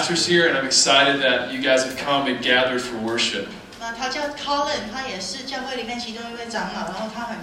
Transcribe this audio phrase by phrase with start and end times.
[0.00, 3.46] pastors here, and I'm excited that you guys have come and gathered for worship.
[3.80, 7.36] 那他叫 Colin，他也是教会里面其中一位长老，然后他很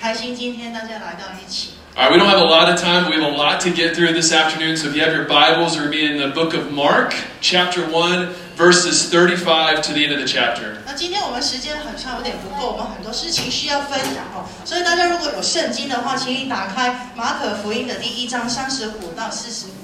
[0.00, 1.70] 开心今天大家来到一起。
[1.96, 3.10] All right, we don't have a lot of time.
[3.10, 4.76] We have a lot to get through this afternoon.
[4.76, 8.28] So if you have your Bibles, we're be in the book of Mark, chapter 1,
[8.56, 10.78] verses 35 to the end of the chapter.
[10.86, 14.46] 那今天我们时间很长，有点不够，我们很多事情需要分享哦。
[14.64, 19.83] 所以大家如果有圣经的话，请你打开马可福音的第一章三十五到四十五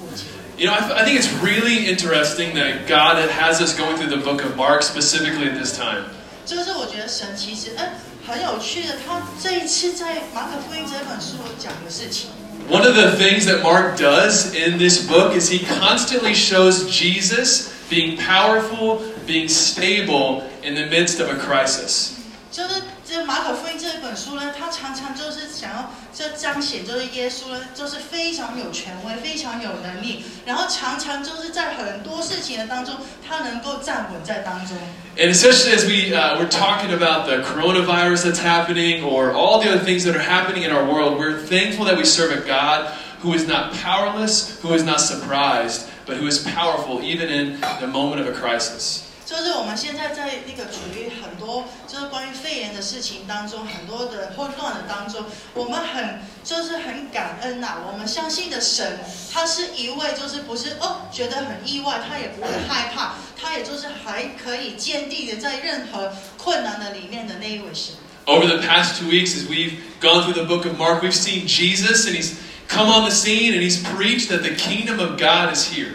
[0.57, 4.09] You know, I, th- I think it's really interesting that God has us going through
[4.09, 6.05] the book of Mark specifically at this time.
[6.45, 7.93] 就是我觉得神其实哎
[8.25, 12.29] 很有趣的，他这一次在马可福音这本书讲的事情。
[12.69, 17.69] One of the things that Mark does in this book is he constantly shows Jesus
[17.89, 22.13] being powerful, being stable in the midst of a crisis.
[22.51, 22.81] 就是
[23.11, 32.95] 这马可福音这本书呢，它常常就是想要这彰显，就是耶稣呢，就是非常有权威，非常有能力，然后常常就是在很多事情的当中，
[33.27, 34.75] 他能够站稳在当中。
[35.17, 39.69] And especially as we, uh, we're talking about the coronavirus that's happening or all the
[39.69, 42.91] other things that are happening in our world, we're thankful that we serve a God
[43.21, 47.87] who is not powerless, who is not surprised, but who is powerful even in the
[47.87, 49.03] moment of a crisis.
[49.24, 58.98] 就是我们现在在那个处于很多就是关于肺炎的事情当中，很多的混乱的当中，我们很就是很感恩呐、我们相信的神，
[59.32, 67.94] 他是一位就是不是哦觉得很意外，他也不会害怕，他也就是还可以坚定的在任何困难的里面的那一位神。
[68.26, 72.06] Over the past two weeks, as we've gone through the book of Mark, we've seen Jesus
[72.06, 72.34] and he's
[72.68, 75.94] come on the scene and he's preached that the kingdom of God is here.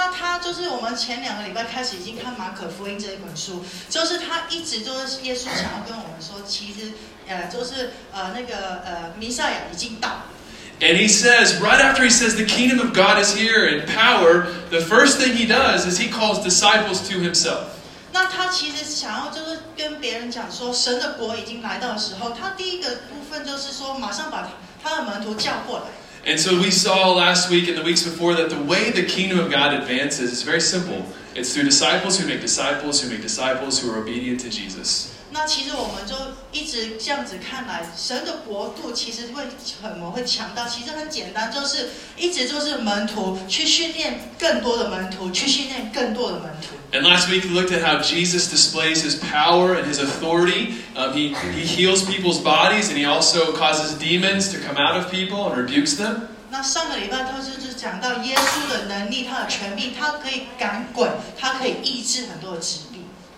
[0.00, 6.92] 那他就是我们前两个礼拜开始已经看马可福音这一本书，就是他一直就是耶稣想要跟我们说，其实
[7.28, 10.22] 呃就是呃那个呃弥赛亚已经到了。
[10.80, 14.80] And he says, right after he says the kingdom of God is here in power, the
[14.80, 17.64] first thing he does is he calls disciples to himself.
[18.12, 24.48] 那他其实想要就是跟别人讲说，神的国已经来到的时候，他第一个部分就是说，马上把
[24.82, 25.84] 他的门徒叫过来。
[26.26, 29.50] And so we saw last week and the weeks before that the way the kingdom of
[29.50, 31.06] God advances is very simple.
[31.34, 35.19] It's through disciples who make disciples who make disciples who are obedient to Jesus.
[35.32, 36.14] 那其实我们就
[36.50, 39.44] 一直这样子看来，神的国度其实会
[39.80, 46.74] 很我会强大，其实很简单，就是一直就是门徒去训练更多的门徒，去训练更多的门徒。
[46.92, 50.74] And last week we looked at how Jesus displays his power and his authority.
[50.96, 55.12] Um, he, he heals people's bodies and he also causes demons to come out of
[55.12, 56.28] people and rebukes them.
[56.50, 61.08] 那上个礼拜他就是讲到耶稣的能力，他的权柄，他可以赶鬼，
[61.38, 62.89] 他可以医治很多的疾病。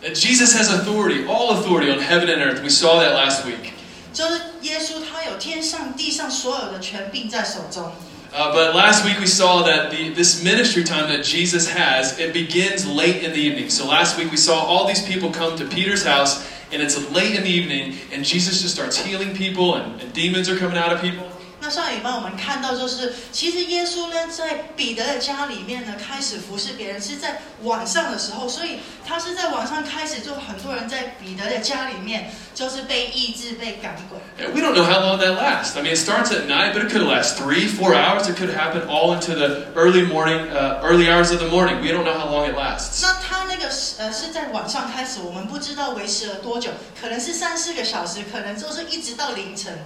[0.02, 2.62] That Jesus has authority, all authority on heaven and earth.
[2.62, 3.74] We saw that last week.
[4.14, 7.92] 就是耶稣，他有天上地上所有的权柄在手中。
[8.34, 12.34] Uh, but last week we saw that the, this ministry time that Jesus has, it
[12.34, 13.70] begins late in the evening.
[13.70, 17.36] So last week we saw all these people come to Peter's house, and it's late
[17.36, 20.92] in the evening, and Jesus just starts healing people, and, and demons are coming out
[20.92, 21.26] of people.
[21.63, 34.19] 那上一班我们看到，就是其实耶稣呢，在彼得的家里面呢，开始服侍别人是在晚上的时候，所以他是在晚上开始，就很多人在彼得的家里面，就是被医治、被赶鬼。
[34.53, 35.79] We don't know how long that lasts.
[35.79, 38.29] I mean, it starts at night, but it could last three, four hours.
[38.29, 41.81] It could happen all into the early morning, uh, early hours of the morning.
[41.81, 43.03] We don't know how long it lasts.
[43.03, 49.79] 那他那个是呃是在晚上开始，我们不知道维持了多久，可能是三四个小时，可能就是一直到凌晨。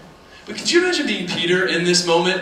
[0.45, 2.41] But could you imagine being Peter in this moment?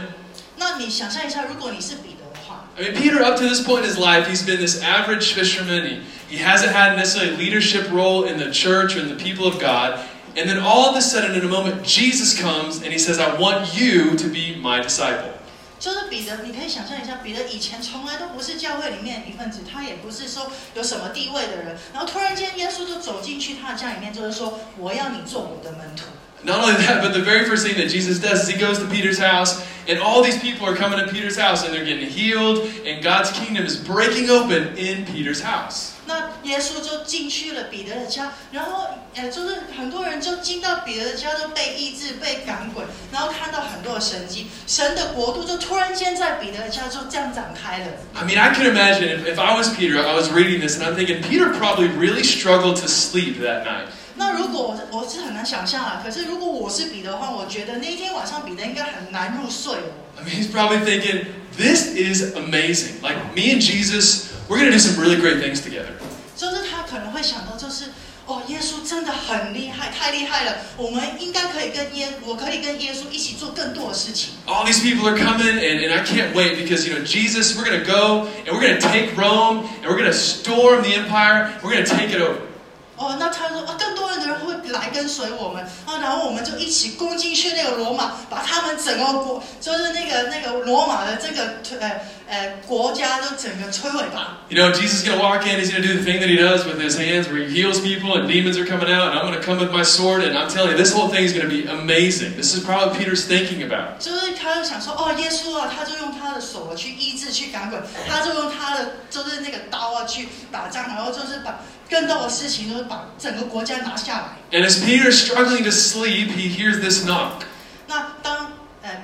[0.58, 5.34] 那你想象一下，如果你是彼得的话， I mean, Peter, up to this point in his life, he's been this average
[5.34, 5.86] fisherman.
[5.86, 9.46] He, he hasn't had necessarily a leadership role in the church or in the people
[9.48, 10.00] of God.
[10.38, 13.36] And then all of a sudden, in a moment, Jesus comes and he says, I
[13.38, 15.34] want you to be my disciple.
[15.80, 26.04] 就是彼得，你可以想象一下，彼得以前从来都不是教会里面的一份子，他也不是说有什么地位的人，然后突然间耶稣就走进去他的家里面，就是说我要你做我的门徒。
[26.44, 28.88] Not only that, but the very first thing that Jesus does is he goes to
[28.88, 32.64] Peter's house, and all these people are coming to Peter's house, and they're getting healed,
[32.86, 35.92] and God's kingdom is breaking open in Peter's house.
[36.08, 47.86] 那耶稣就进去了彼得的家，然后呃，就是很多人就进到彼得的家，都被医治、被赶鬼，然后看到很多的神迹，神的国度就突然间在彼得的家就这样展开了。
[48.16, 50.86] I mean, I can imagine if, if I was Peter, I was reading this, and
[50.86, 53.90] I'm thinking, Peter probably really struggled to sleep that night.
[54.17, 59.91] 那如果我我是很难想象啊，可是如果我是彼得的话，我觉得那一天晚上比的应该很难入睡哦。
[60.17, 61.27] I mean, he's probably thinking,
[61.57, 63.03] this is amazing.
[63.03, 65.95] Like, me and Jesus, we're going to do some really great things together.
[66.37, 67.87] 就是他可能会想到，就是
[68.27, 74.35] 哦，耶稣真的很厉害，太厉害了，我们应该可以跟耶，我可以跟耶稣一起做更多的事情。
[74.47, 77.85] All these people are coming, and, and I can't wait because, you know, Jesus, we're going
[77.85, 81.51] to go and we're gonna take Rome and we're to storm the empire.
[81.63, 82.54] We're going to take it over.
[82.97, 85.65] 哦，那他说啊，更多的人会来跟随我们。
[85.85, 94.38] 啊，然后我们就一起攻进去那个罗马，把他们整个国，就是那个那个罗马的这个呃 呃国家都整个摧毁吧。
[94.50, 96.30] You know, Jesus is going to walk in, he's going to do the thing that
[96.30, 99.20] he does with his hands where he heals people and demons are coming out, and
[99.20, 101.34] I'm going to come with my sword, and I'm telling you, this whole thing is
[101.34, 102.36] going to be amazing.
[102.36, 104.00] This is probably what Peter's thinking about.
[104.00, 111.60] 就是他就想说，哦，耶稣啊，他就用他的手啊去医治、去赶鬼，他就用他的就是那个刀啊去打仗，然后就是把
[111.90, 114.58] 更多的事情，就是把整个国家拿下来。
[114.58, 117.44] And as Peter's struggling to sleep, he hears this knock.
[117.88, 118.43] 那当呃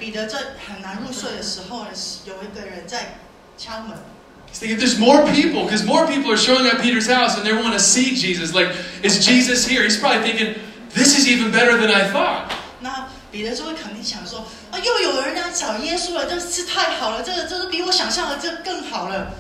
[0.01, 1.91] 彼得在很难入睡的时候呢，
[2.25, 3.19] 有一个人在
[3.59, 3.99] 敲门。
[4.51, 7.73] He's thinking, there's more people, because more people are showing up Peter's house and they want
[7.73, 8.53] to see Jesus.
[8.53, 9.85] Like, is Jesus here?
[9.85, 10.55] He's probably thinking,
[10.95, 12.51] this is even better than I thought.
[12.81, 19.35] 那彼得就会肯定想说，啊，又有人来找耶稣了，这是太好了，这个这是比我想象的这更好了。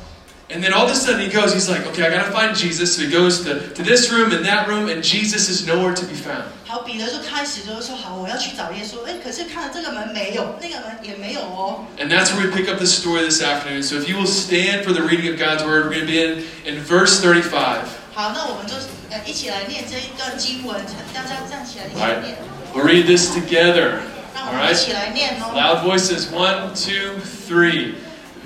[0.49, 2.55] And then all of a sudden he goes, he's like, okay, I got to find
[2.55, 2.95] Jesus.
[2.95, 6.05] So he goes to, to this room and that room, and Jesus is nowhere to
[6.05, 6.45] be found.
[6.67, 9.03] 好，彼得就开始就是说，好，我要去找耶稣。
[9.07, 11.85] 哎，可是看了这个门没有，那个门也没有哦。
[11.97, 13.81] And that's where we pick up the story this afternoon.
[13.81, 16.21] So if you will stand for the reading of God's word, we're going to be
[16.21, 17.81] in, in verse 35.
[18.13, 18.75] 好，那我们就
[19.09, 20.79] 呃一起来念这一段经文，
[21.11, 22.37] 大家站起来一起来念，
[22.75, 23.97] We'll read this together.
[24.35, 24.75] 让我 All 们一 right?
[24.75, 25.53] 起来念哦。
[25.55, 27.19] Loud voices one, two,
[27.49, 27.95] three.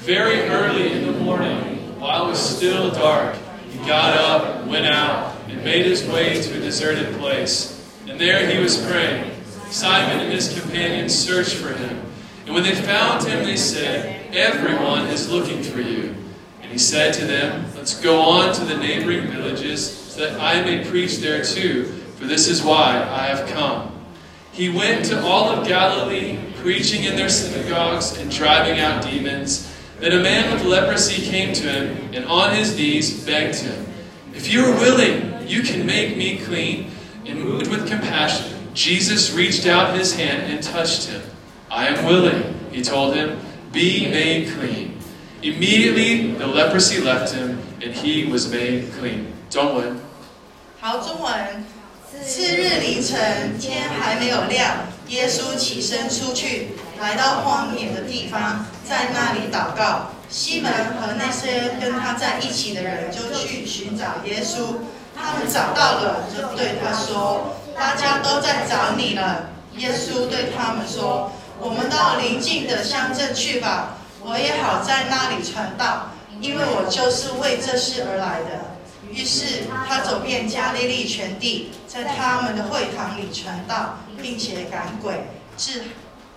[0.06, 1.73] Very early in the morning,
[2.05, 3.35] while it was still dark,
[3.71, 7.81] he got up, went out, and made his way to a deserted place.
[8.07, 9.33] And there he was praying.
[9.71, 12.03] Simon and his companions searched for him.
[12.45, 16.15] And when they found him, they said, Everyone is looking for you.
[16.61, 20.61] And he said to them, Let's go on to the neighboring villages, so that I
[20.61, 21.85] may preach there too,
[22.19, 23.91] for this is why I have come.
[24.53, 29.74] He went to all of Galilee, preaching in their synagogues and driving out demons.
[30.04, 33.86] Then a man with leprosy came to him, and on his knees begged him,
[34.34, 36.92] If you are willing, you can make me clean.
[37.26, 41.22] And moved with compassion, Jesus reached out his hand and touched him.
[41.70, 43.38] I am willing, he told him,
[43.72, 44.98] be made clean.
[45.44, 49.28] Immediately the leprosy left him, and he was made clean.
[49.50, 49.98] 中文。
[50.80, 51.64] 好，中文。
[52.26, 56.70] 次日凌晨，天还没有亮，耶稣起身出去，
[57.01, 60.11] 来到荒野的地方，在那里祷告。
[60.29, 64.79] 西门和那些跟他在一起的人就去寻找耶稣，
[65.17, 71.31] 他们找到了，就对他说：“大家都在找你了。”耶稣对他们说
[71.61, 76.11] ：“我们到邻近的乡镇去吧，我也好在那里传道，
[76.41, 78.75] 因为我就是为这事而来的。”
[79.09, 85.83] 于是他走遍加利利全地，在他们的会堂里传道，并且赶鬼，治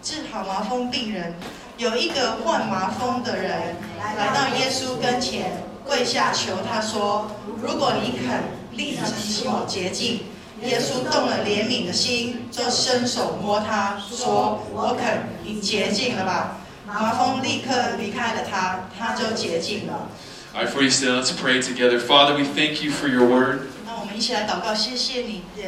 [0.02, 1.34] 治好麻风病人。
[1.78, 3.76] 有一个患麻风的人
[4.18, 7.30] 来到耶稣跟前，跪下求他说
[7.62, 10.22] ：“如果你肯，立即使我洁净。”
[10.64, 16.58] 耶稣动了怜悯的心，就伸手摸他，说：“我肯，你洁净了吧。”
[16.88, 20.10] 麻风立刻离开了他，他就洁净了。
[20.56, 22.00] All right, before you stand, let's pray together.
[22.00, 23.60] Father, we thank you for your word.
[23.86, 25.64] 那我们一起来祷告，谢谢你，呃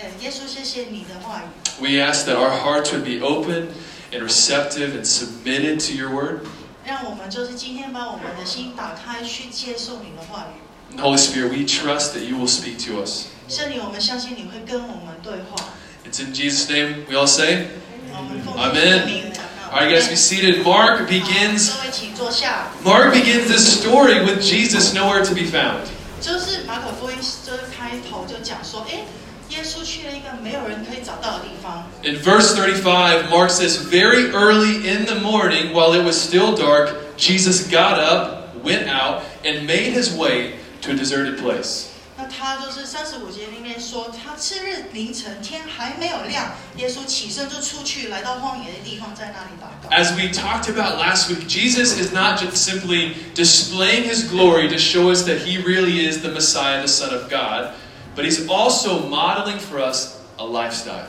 [0.00, 1.65] 呃，耶稣，谢谢你的话语。
[1.79, 3.69] We ask that our hearts would be open
[4.11, 6.41] and receptive and submitted to your word.
[6.85, 10.95] 让我们就是今天把我们的心打开，去接受你的话语。
[10.95, 13.27] And Holy Spirit, we trust that you will speak to us.
[13.47, 15.65] 圣灵，我们相信你会跟我们对话。
[16.05, 17.67] It's in Jesus' name we all say.
[18.13, 18.73] 我们奉 Amen.
[18.73, 20.63] 主的名祷告 All right, guys, be seated.
[20.63, 21.71] Mark begins.
[21.71, 22.67] 各位请坐下。
[22.83, 25.87] Mark begins this story with Jesus nowhere to be found.
[26.19, 29.05] 就是马可福音，就是开头就讲说，哎，
[29.49, 31.83] 耶稣去了一个没有人可以找到的地方。
[32.03, 37.17] In verse 35, Mark says, Very early in the morning, while it was still dark,
[37.17, 41.87] Jesus got up, went out, and made his way to a deserted place.
[42.17, 49.89] 那他就是三十五节里面说，他次日凌晨天还没有亮，耶稣起身就出去，来到荒野的地方，在那里祷告。
[49.89, 54.77] As we talked about last week, Jesus is not just simply displaying his glory to
[54.77, 57.71] show us that he really is the Messiah, the Son of God,
[58.15, 61.07] but he's also modeling for us a lifestyle.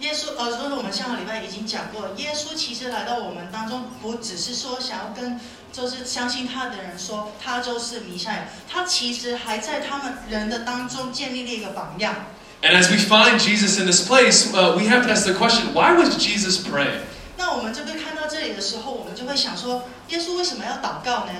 [0.00, 5.38] 耶稣，呃，就是我们上个礼拜已经讲过，耶稣其实来到我们当中，不只是说想要跟
[5.72, 12.14] 就是相信他的人说他就是弥赛亚，他其实还在他们人的当中建立了一个榜样。
[12.62, 15.72] And as we find Jesus in this place, uh, we have to ask the question
[15.72, 17.02] why was Jesus praying?
[17.36, 21.32] 那我们这边看到这里的时候，我们就会想说，耶稣为什么要祷告呢？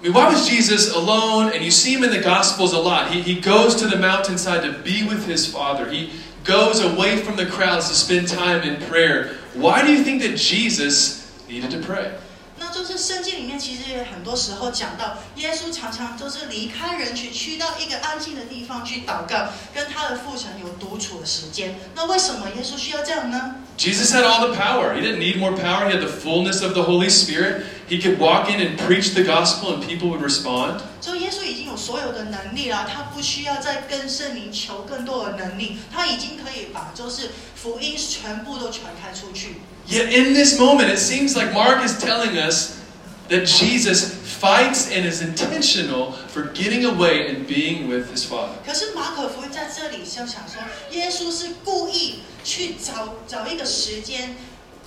[0.00, 1.52] I mean, why was Jesus alone?
[1.52, 3.10] And you see him in the Gospels a lot.
[3.10, 5.90] He, he goes to the mountainside to be with his Father.
[5.90, 6.10] He
[6.44, 9.36] goes away from the crowds to spend time in prayer.
[9.54, 12.12] Why do you think that Jesus needed to pray?
[12.58, 21.74] 那就是圣经里面其实也很多时候讲到，耶稣常常都是离开人群，去到一个安静的地方去祷告，跟他的父神有独处的时间。
[21.94, 23.56] 那为什么耶稣需要这样呢？
[23.76, 24.94] Jesus had all the power.
[24.94, 25.86] He didn't need more power.
[25.86, 27.66] He had the fullness of the Holy Spirit.
[27.90, 30.80] He could walk in and preach the gospel and people would respond.
[31.00, 39.56] 所以耶稣已经有所有的能力了，他不需要再跟圣灵求更多的能力，他已经可以把就是福音全部都传开出去。
[39.88, 42.72] Yet in this moment, it seems like Mark is telling us
[43.28, 48.54] that Jesus fights and is intentional for getting away and being with his Father.
[48.66, 54.36] 可是马可福音在这里就想说，耶稣是故意去找找一个时间，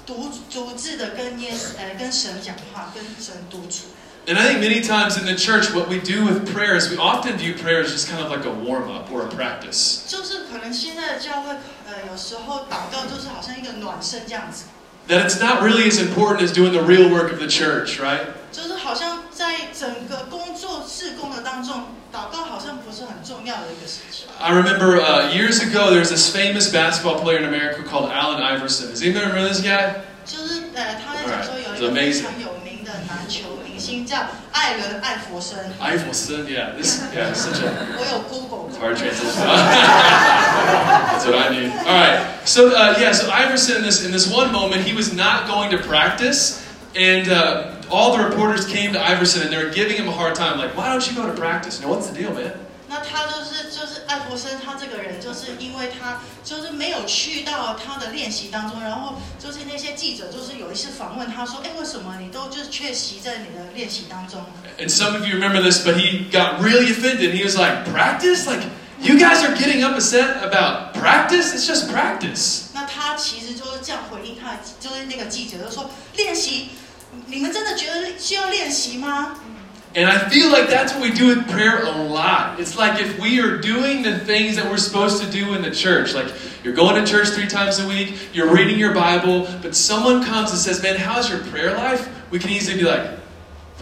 [0.05, 3.85] 独独自的跟耶呃跟神讲话，跟神独处。
[4.27, 6.97] And I think many times in the church, what we do with prayer is we
[6.97, 10.01] often view prayer as just kind of like a warm up or a practice.
[10.07, 11.55] 就是可能现在的教会，
[11.87, 14.65] 呃，有时候祷告就是好像一个暖身这样子，
[15.07, 18.27] That it's not really as important as doing the real work of the church, right?
[18.51, 24.27] 就是好像在整个工作事工的当中， 祷告好像不是很重要的一个事情。
[24.39, 28.41] I remember uh, years ago, there was this famous basketball player in America called Allen
[28.41, 28.89] Iverson.
[28.89, 30.01] Does anybody remember this guy?
[30.25, 32.23] 就是呃，他在讲说有一 Alright, 个 it's 非 amazing.
[32.23, 34.17] 常有名的篮球明星叫
[34.51, 36.75] 艾伦艾佛森， Iverson, yeah.
[36.77, 38.79] This, yeah, such a 我有 Google 过。
[38.79, 39.45] hard transition.
[41.09, 41.71] That's what I need.
[41.85, 42.21] All right.
[42.45, 45.69] So uh, yeah, so Iverson in this in this one moment, he was not going
[45.71, 46.61] to practice,
[46.95, 50.35] and uh, all the reporters came to Iverson and they were giving him a hard
[50.35, 51.79] time, like, "Why don't you go to practice?
[51.79, 52.53] You know what's the deal, man?"
[52.87, 64.43] 那他就是就是艾弗森，他这个人就是因为他就是没有去到他的练习当中，然后就是那些记者就是有一次访问他说，哎，为什么你都就是缺席在你的练习当中？
[64.79, 67.35] And some of you remember this, but he got really offended.
[67.35, 68.47] He was like, "Practice?
[68.47, 68.63] Like,
[68.99, 71.53] you guys are getting upset about practice?
[71.53, 76.69] It's just practice." 那他其实就是这样回应他，就是那个记者就说，练习，
[77.27, 79.35] 你们真的觉得需要练习吗？
[79.95, 82.59] And I feel like that's what we do with prayer a lot.
[82.59, 85.71] It's like if we are doing the things that we're supposed to do in the
[85.71, 86.27] church, like
[86.63, 90.51] you're going to church three times a week, you're reading your Bible, but someone comes
[90.51, 92.07] and says, Man, how's your prayer life?
[92.29, 93.17] We can easily be like,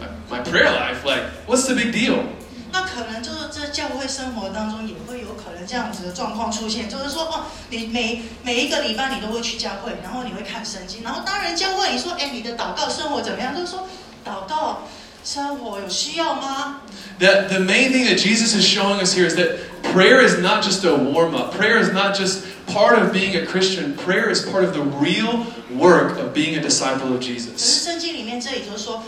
[0.00, 1.04] My, my prayer life?
[1.04, 2.24] Like, what's the big deal?
[2.72, 3.31] 那可能就是在
[3.73, 13.53] 教会生活当中也会有可能这样子的状况出现，就是说，哦，你每每一个礼拜你都会去教会，然后你会看圣经，然后当人家问你说，哎，你的祷告生活怎么样？
[13.53, 13.87] 就是说，
[14.23, 14.83] 祷告
[15.25, 16.81] 生活有需要吗
[17.19, 20.85] ？That the main thing that Jesus is showing us here is that prayer is not just
[20.85, 21.55] a warm up.
[21.57, 23.95] Prayer is not just part of being a Christian.
[23.95, 27.57] Prayer is part of the real work of being a disciple of Jesus.
[27.57, 29.03] 圣经里面这里就是说，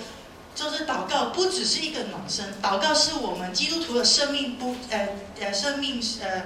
[0.55, 5.09] 就是祷告不只是一个暖身，祷告是我们基督徒的生命不呃
[5.41, 6.43] 呃生命呃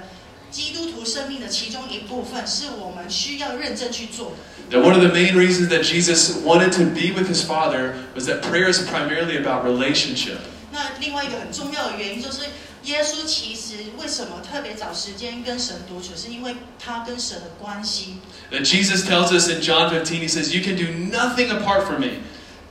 [0.50, 4.38] 基督徒生命的其中一部分，是我们需要认真去做的。
[4.72, 8.42] That one of the main reasons that Jesus wanted to be with his Father was that
[8.42, 10.38] prayer is primarily about relationship.
[10.72, 12.42] 那另外一个很重要的原因就是，
[12.86, 18.18] 耶稣其实为什么特别找时间跟神独处，是因为他跟神的关系。
[18.52, 20.86] That Jesus tells us in John 15, he says, You can do
[21.16, 22.22] nothing apart from me.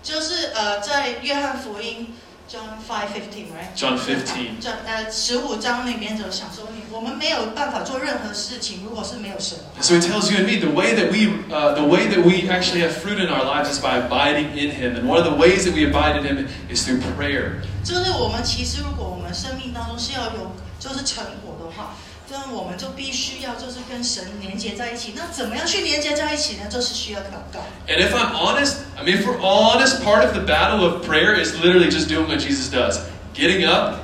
[0.01, 2.13] 就是呃，在约翰福音
[2.49, 4.61] John five fifteen right John 15.
[4.61, 9.81] 这呃十五章里面就想说，你我们没有办法做任何事情，如果是没有神的话。
[9.81, 12.49] So he tells you and me the way that we, uh, the way that we
[12.51, 15.35] actually have fruit in our lives is by abiding in Him, and one of the
[15.35, 17.61] ways that we abide in Him is through prayer.
[17.83, 21.95] 就是我们其实，如果我们生命当中是要有就是成果的话，
[22.29, 25.13] 那我们就必须要就是跟神连接在一起。
[25.15, 26.67] 那怎么样去连接在一起呢？
[26.69, 27.59] 就是需要祷告。
[27.87, 31.35] And if I'm honest, I mean, if we're honest, part of the battle of prayer
[31.35, 32.99] is literally just doing what Jesus does
[33.33, 33.99] getting up,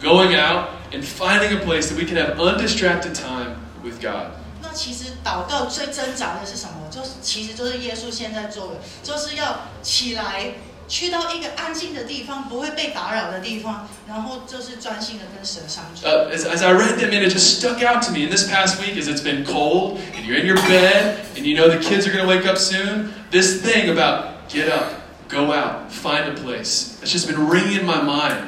[0.00, 4.32] going out, and finding a place that we can have undistracted time with God.
[4.60, 6.88] 那其实祷告最挣扎的是什么？
[6.90, 10.52] 就是其实就是耶稣现在做的，就是要起来，
[10.88, 16.06] 去到一个安静的地方，不会被打扰的地方，然后就是专心的跟神相处。
[16.06, 18.24] Uh, as, as I read them, and it just stuck out to me.
[18.24, 21.56] In this past week, as it's been cold, and you're in your bed, and you
[21.56, 25.52] know the kids are going to wake up soon, this thing about get up, go
[25.52, 28.46] out, find a place, it's just been ringing in my mind.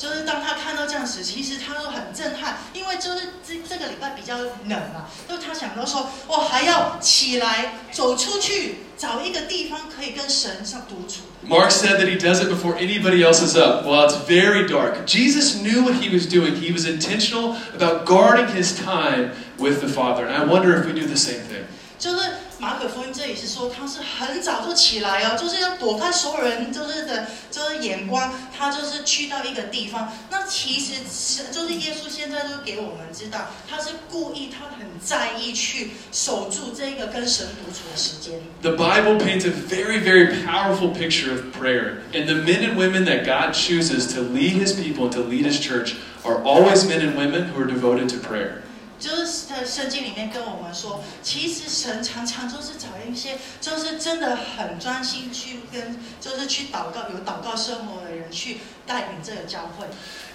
[0.00, 11.22] 就是当他看到这样时，其实他都很震撼，因为就是这这个礼拜比较冷嘛，就是他想到说，我还要起来走出去，找一个地方可以跟神上独处。
[11.48, 13.86] Mark said that he does it before anybody else is up.
[13.86, 15.06] Well, it's very dark.
[15.06, 16.56] Jesus knew what he was doing.
[16.56, 20.26] He was intentional about guarding his time with the Father.
[20.26, 21.64] And I wonder if we do the same thing.
[21.98, 22.18] 就是
[22.60, 30.12] 马可福音这里是说他是很早就起来哦，就是要躲开所有人就是的，就是眼光，他就是去到一个地方。
[30.30, 38.40] 那其实是就是耶稣现在都给我们知道，他是故意，他很在意去守住这个跟神独处的时间。
[38.62, 41.98] The Bible paints a very, very powerful picture of prayer.
[42.12, 45.44] And the men and women that God chooses to lead his people and to lead
[45.44, 48.62] his church are always men and women who are devoted to prayer.
[49.00, 59.86] 就是在圣经里面跟我们说，其实神常常就是找一些，就是真的很专心去跟，就是去祷告、有祷告生活的人去带领这个教会。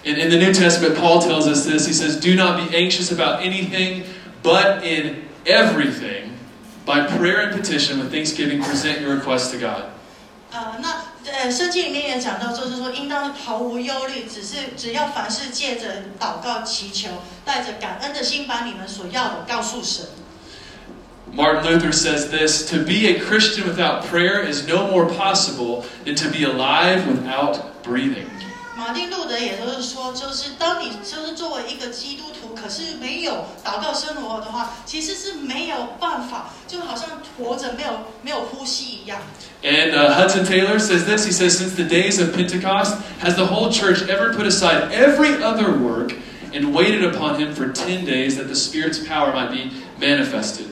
[0.04, 1.86] In, in the New Testament, Paul tells us this.
[1.86, 4.04] He says, Do not be anxious about anything,
[4.42, 6.32] but in everything,
[6.84, 9.90] by prayer and petition, with thanksgiving, present your requests to God.
[10.52, 10.95] 呃，那
[11.36, 17.08] 呃，圣经里面也讲到，就是说，应当毫无忧虑，只是只要凡事借着祷告祈求，
[17.44, 20.06] 带着感恩的心，把你们所要的告诉神。
[21.34, 26.14] Martin Luther says this To be a Christian without prayer is no more possible than
[26.16, 28.26] to be alive without breathing.
[28.76, 37.90] 马丁路德也就是说，就是当你就是作为一个基督徒，可是没有祷告生活的话，其实是没有办法，就好像活着没有
[38.22, 39.20] 没有呼吸一样。
[39.62, 43.46] And uh, Hudson Taylor says this He says, Since the days of Pentecost, has the
[43.46, 46.14] whole church ever put aside every other work
[46.54, 49.70] and waited upon him for 10 days that the Spirit's power might be
[50.00, 50.66] manifested?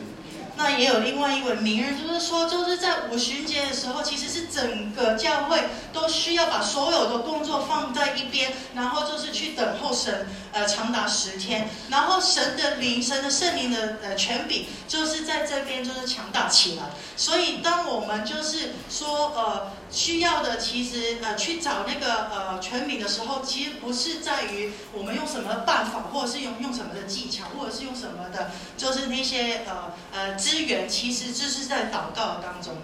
[0.58, 5.60] 那也有另外一位名人，就是说，就是在五旬节的时候，其实是整个教会
[5.92, 16.84] 都需要把所有的工作放在一边，然后就是去等候神，呃，长达十天，然后神的灵、神的圣灵的呃权柄，就是在这边就是强大起来。
[17.18, 32.78] 所以，当我们就是说，呃，需要的其实呃去找那个呃权柄的时候，其实不是在于我们用什么办法，或者是用用什么的技巧，或者是用什么的，就是那些呃呃资源，其实就是在祷告当中。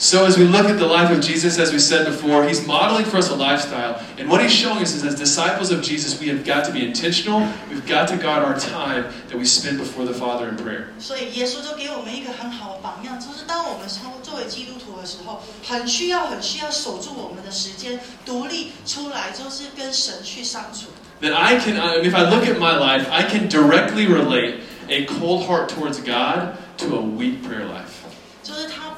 [0.00, 3.04] So, as we look at the life of Jesus, as we said before, he's modeling
[3.04, 4.00] for us a lifestyle.
[4.16, 6.86] And what he's showing us is, as disciples of Jesus, we have got to be
[6.86, 7.40] intentional.
[7.68, 10.86] We've got to guard our time that we spend before the Father in prayer.
[11.00, 20.90] 所以耶稣就给我们一个很好的榜样，就是当我们作作为基督徒的时候，很需要、很需要守住我们的时间，独立出来，就是跟神去相处。
[21.20, 24.60] That I can, I mean, if I look at my life, I can directly relate
[24.88, 28.06] a cold heart towards God to a weak prayer life.
[28.44, 28.90] 就是他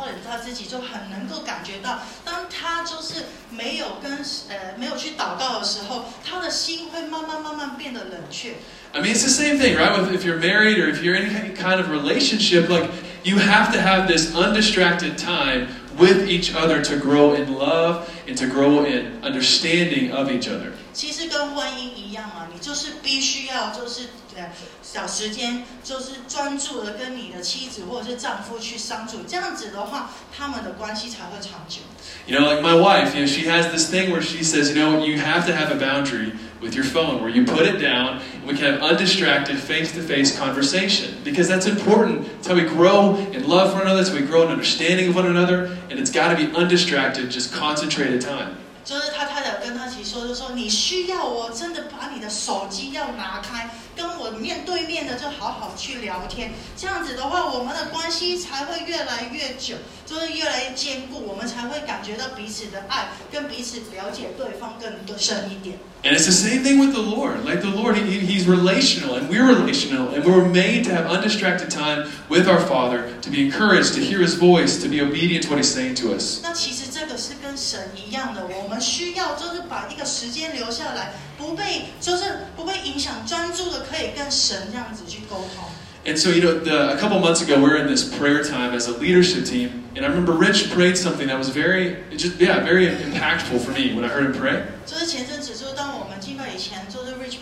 [0.00, 4.10] 靠着他自己就很能够感觉到，当他就是没有跟
[4.48, 8.54] 呃没有去祷告的时候，他的心会慢慢慢慢变得冷却。
[8.94, 9.92] I mean, it's the same thing, right?
[9.92, 12.88] With, if you're married or if you're in any kind of relationship, like,
[13.22, 15.68] you have to have this undistracted time
[15.98, 20.72] with each other to grow in love and to grow in understanding of each other.
[20.94, 24.50] 其实跟婚姻一样啊，你 就是必须要就是呃
[24.82, 31.80] 找时间，就是专注的跟你的妻子或者是丈夫去相处，这样子的话，他们的关系才会长久。
[32.26, 34.82] You know, like my wife, you know, she has this thing where she says, you
[34.82, 38.20] know, you have to have a boundary with your phone where you put it down
[38.40, 42.26] and we can have undistracted face to face conversation because that's important.
[42.38, 45.08] It's how we grow in love for one another, it's how we grow in understanding
[45.08, 48.56] of one another, and it's got to be undistracted, just concentrated time.
[48.84, 65.78] 就是他太太跟他一起 说，就说你需要我真的把你的手机要拿开，跟我面对面的就好好去聊天，这样子的话，我们的关系才会越来越久，就是越来越坚固，我们才会感觉到彼此的爱，跟彼此了解对方更深一点。
[66.04, 67.44] And it's the same thing with the Lord.
[67.44, 70.94] Like the Lord, he, he- He's relational, and we're relational, and we were made to
[70.94, 75.00] have undistracted time with our Father, to be encouraged, to hear His voice, to be
[75.00, 76.40] obedient to what He's saying to us.
[76.42, 85.64] 那其实这个是 跟神一样的，我们需要就是把一个时间留下来，不被就是不被影响，专注的可以跟神这样子去沟通。
[86.04, 88.72] And so, you know, the, a couple months ago, we were in this prayer time
[88.72, 92.38] as a leadership team, and I remember Rich prayed something that was very, it just
[92.38, 94.62] yeah, very impactful for me when I heard him pray.
[94.86, 97.39] 就是前阵子，就是当我们敬拜 以前就是 Rich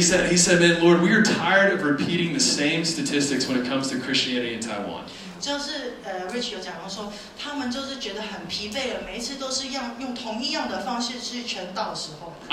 [0.00, 3.68] said, he said, man, Lord, we are tired of repeating the same statistics when it
[3.68, 5.04] comes to Christianity in Taiwan.
[5.42, 6.52] 就是呃，Rich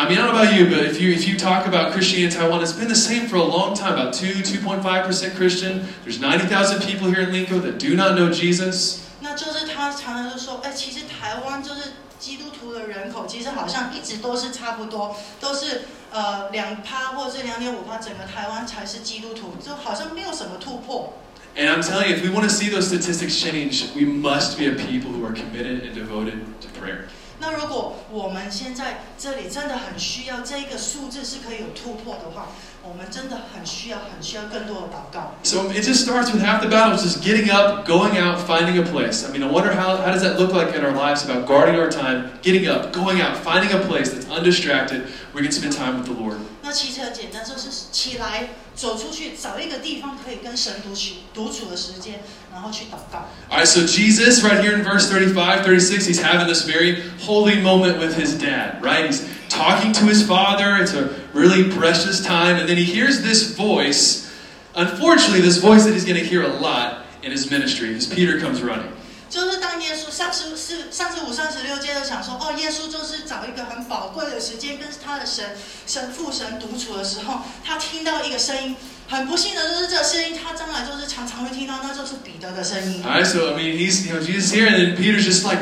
[0.08, 2.32] mean, I don't know about you, but if you if you talk about Christianity in
[2.32, 3.94] Taiwan, it's been the same for a long time.
[3.94, 5.86] About two two point five percent Christian.
[6.04, 8.99] There's ninety thousand people here in Linkou that do not know Jesus.
[9.22, 11.82] 那就是他常常就说，哎，其实台湾就是
[12.20, 21.14] 基督徒的人口，其实好像一直都是差不多，都是呃两趴或者是两点五趴，整个台湾才是基督徒，就好像没有什么突破。
[21.56, 24.76] And I'm telling you, if we want to see those statistics change, we must be a
[24.76, 27.08] people who are committed and devoted to prayer.
[27.41, 32.49] 那如果我们现在这里真的很需要这个数字是可以有突破的话，
[32.83, 35.35] 我们真的很需要、很需要更多的祷告。
[35.43, 38.79] So it just starts with half the battle is just getting up, going out, finding
[38.79, 39.25] a place.
[39.25, 41.75] I mean, I wonder how, how does that look like in our lives about guarding
[41.75, 45.73] our time, getting up, going out, finding a place that's undistracted where we can spend
[45.73, 46.39] time with the Lord.
[46.63, 52.21] 那其实很简单，就是起来 走出去，找一个地方可以跟神独处独处的时间，
[52.53, 53.29] 然后去祷告。
[53.51, 57.61] All right, so Jesus, right here in verse 35, 36, he's having this very holy
[57.61, 59.07] moment with his dad, right?
[59.07, 60.77] He's talking to his father.
[60.83, 62.57] It's a really precious time.
[62.57, 64.33] And then he hears this voice.
[64.75, 68.41] Unfortunately, this voice that he's going to hear a lot in his ministry because Peter
[68.41, 68.91] comes running.
[69.30, 78.76] 就是当耶稣上次是上次五三十六节的想说，哦，耶稣就是找一个很宝贵的时间跟他的神神父神独处的时候，他听到一个声音。
[79.08, 83.04] 很不幸的就是这声音，他将来就是常常会听到，那就是彼得的声音。
[83.04, 85.60] I so I mean he's you know Jesus here and then Peter's just like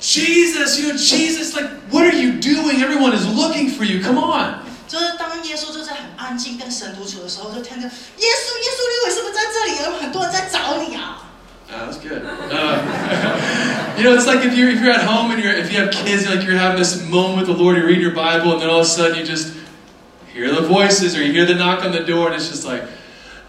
[0.00, 2.80] Jesus, you know Jesus, like what are you doing?
[2.82, 4.00] Everyone is looking for you.
[4.00, 4.62] Come on.
[4.86, 9.82] 就是当耶稣就是很安静跟神独处的时候，就听着耶稣耶稣，你为什么在这里？
[9.82, 11.33] 有很多人在找你啊。
[11.73, 12.23] Ah, that's good.
[12.25, 15.79] Uh, you know, it's like if you're if you're at home and you're if you
[15.79, 18.61] have kids, like you're having this moment with the Lord, you read your Bible, and
[18.61, 19.53] then all of a sudden you just
[20.33, 22.83] hear the voices or you hear the knock on the door, and it's just like,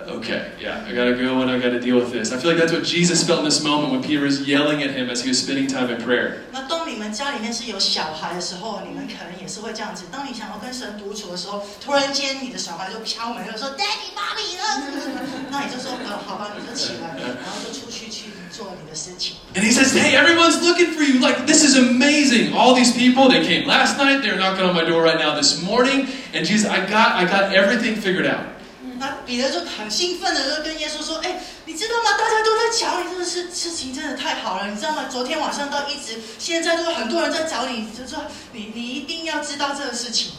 [0.06, 2.30] okay, yeah, I gotta go and I gotta deal with this.
[2.32, 4.90] I feel like that's what Jesus felt in this moment when Peter was yelling at
[4.90, 6.40] him as he was spending time in prayer.
[6.52, 10.04] 那当你们家里面是有小孩的时候，你们可能也是会这样子。
[10.12, 15.22] 当你想要跟神独处的时候，突然间你的小孩就敲门，就说 “Daddy, Mommy 呢？”
[15.55, 19.35] 那你就说：“呃，好吧，你就起来，然后就出去去做你的事情。
[19.55, 21.21] And he says, Hey, everyone's looking for you.
[21.21, 22.53] Like, this is amazing.
[22.53, 25.61] All these people, they came last night, they're knocking on my door right now this
[25.63, 26.07] morning.
[26.33, 28.43] And Jesus, I got I got everything figured out.
[28.99, 32.11] 那彼得就很兴奋的就跟耶稣说：“哎，你知道吗？
[32.17, 35.05] 大家都在找你，这个事事情真的太好了，你知道吗？
[35.09, 40.31] 昨天晚上到一直，现在都有很多人在找你，就说你你一定要知道这个事情。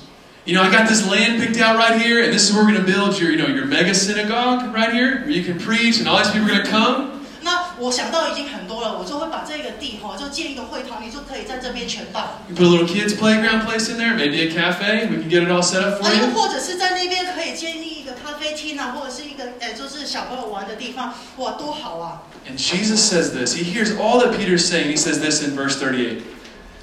[0.45, 2.73] You know, I got this land picked out right here, and this is where we're
[2.73, 6.07] gonna build your, you know, your mega synagogue right here, where you can preach, and
[6.07, 7.21] all these people are gonna come.
[7.43, 12.41] 那我想到已经很多了，我就会把这个地哈，就建一个会堂，你就可以在这边全办。
[12.49, 15.07] You put a little kids playground place in there, maybe a cafe.
[15.09, 16.33] We can get it all set up for 啊，又 you.
[16.35, 22.21] 或者是在那边可以建立一个咖啡厅啊，或者是一个呃，就是小朋友玩的地方，哇，多好啊！
[22.47, 23.55] And Jesus says this.
[23.55, 24.91] He hears all that Peter's saying.
[24.91, 26.21] He says this in verse 38.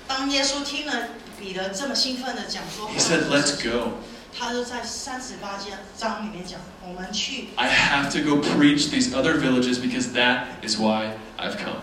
[0.08, 0.92] 当耶稣听了
[1.42, 3.92] 彼得这么兴奋的讲说， He said, Let's go.
[4.38, 5.58] 他就在三十八
[5.98, 11.80] 章里面讲，我们去， I have to go preach these other villages because that is why I've come.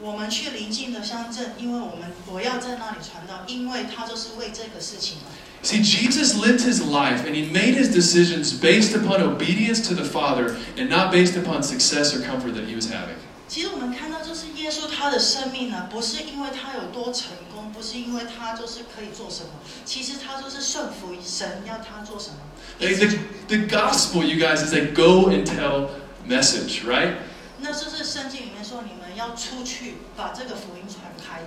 [0.00, 5.30] 我们去邻近的乡镇，因为我们我要在那里传道，因为他就是为这个事情来。
[5.62, 10.04] See, Jesus lived his life and he made his decisions based upon obedience to the
[10.04, 13.16] Father and not based upon success or comfort that he was having.
[13.48, 17.47] 其实我们看到，就是耶稣他的生命呢，不是因为他有多成功，
[17.79, 19.51] 不是因为他就是可以做什么，
[19.85, 22.35] 其实他就是顺服于神，要他做什么。
[22.77, 23.07] The
[23.47, 25.87] the gospel, you guys, is a go and tell
[26.27, 27.13] message, right?
[27.59, 31.43] 那就是圣经里面说，你们要出去，把这个福音传开。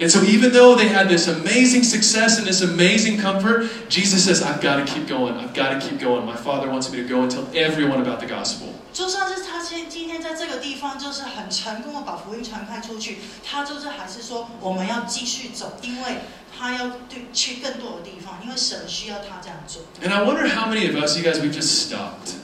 [0.00, 4.42] And so, even though they had this amazing success and this amazing comfort, Jesus says,
[4.42, 5.34] I've got to keep going.
[5.34, 6.24] I've got to keep going.
[6.24, 8.68] My Father wants me to go and tell everyone about the gospel.
[8.94, 16.22] 就算是他现今天在这个地方就是很成功的把福音传开出去，他就是还是说我们要继续走，因为
[16.58, 19.82] 他要对去更多的地方，因为神需要他这样做。
[20.02, 22.36] And I wonder how many of us, you guys, we've just stopped.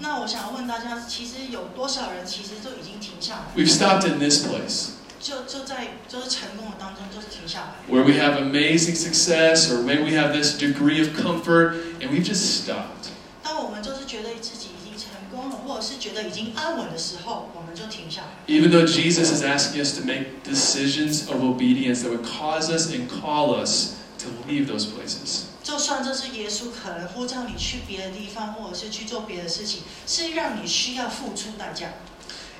[0.00, 7.74] 那我想问大家，其实有多少人其实都已经停下来， We've stopped in this place 就就在就是成功的当中就是停下来。
[7.88, 12.24] where we have amazing success, or maybe we have this degree of comfort, and we've
[12.24, 13.08] just stopped.
[13.42, 18.28] 当我们就是觉得自己已经成功了，或者是觉得已经安稳的时候，我们就停下来。
[18.46, 22.88] Even though Jesus is asking us to make decisions of obedience that would cause us
[22.88, 25.44] and call us to leave those places.
[25.62, 31.88] 就算这是耶稣可能呼召你去别的地方，或者是去做别的事情，是让你需要付出代价。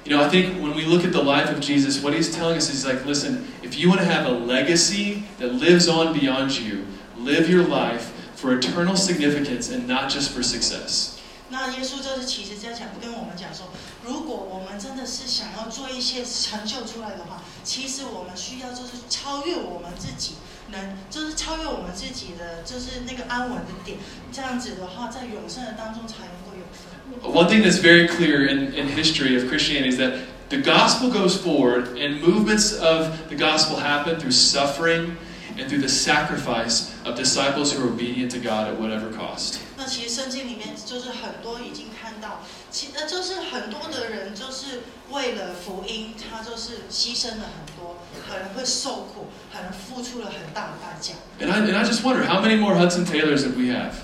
[0.05, 2.59] You know, I think when we look at the life of Jesus, what he's telling
[2.59, 6.59] us is like, listen, if you want to have a legacy that lives on beyond
[6.59, 6.85] you,
[7.17, 11.13] live your life for eternal significance and not just for success.
[11.51, 13.69] 那耶稣就是其实在讲跟我们讲说，
[14.05, 20.33] 如果我们真的是想要做一些成就出来的话，其实我们需要就是超越我们自己，
[20.73, 23.99] 能就是超越我们自己的就是那个安稳的点，
[24.33, 26.88] 这样子的话，在永生的当中才能够有份。
[27.23, 30.13] One thing that's very clear in, in history of Christianity is that
[30.51, 35.17] the gospel goes forward and movements of the gospel happen through suffering
[35.57, 39.59] and through the sacrifice of disciples who are obedient to God at whatever cost.
[39.77, 51.15] 那其实圣经里面就是很多已经看到，其呃就是很多的人就是为了福音，他就是牺牲了很多， 可能会受苦，可能付出了很大的代价。
[51.41, 53.95] And I, and I just wonder how many more Hudson Taylors have we have?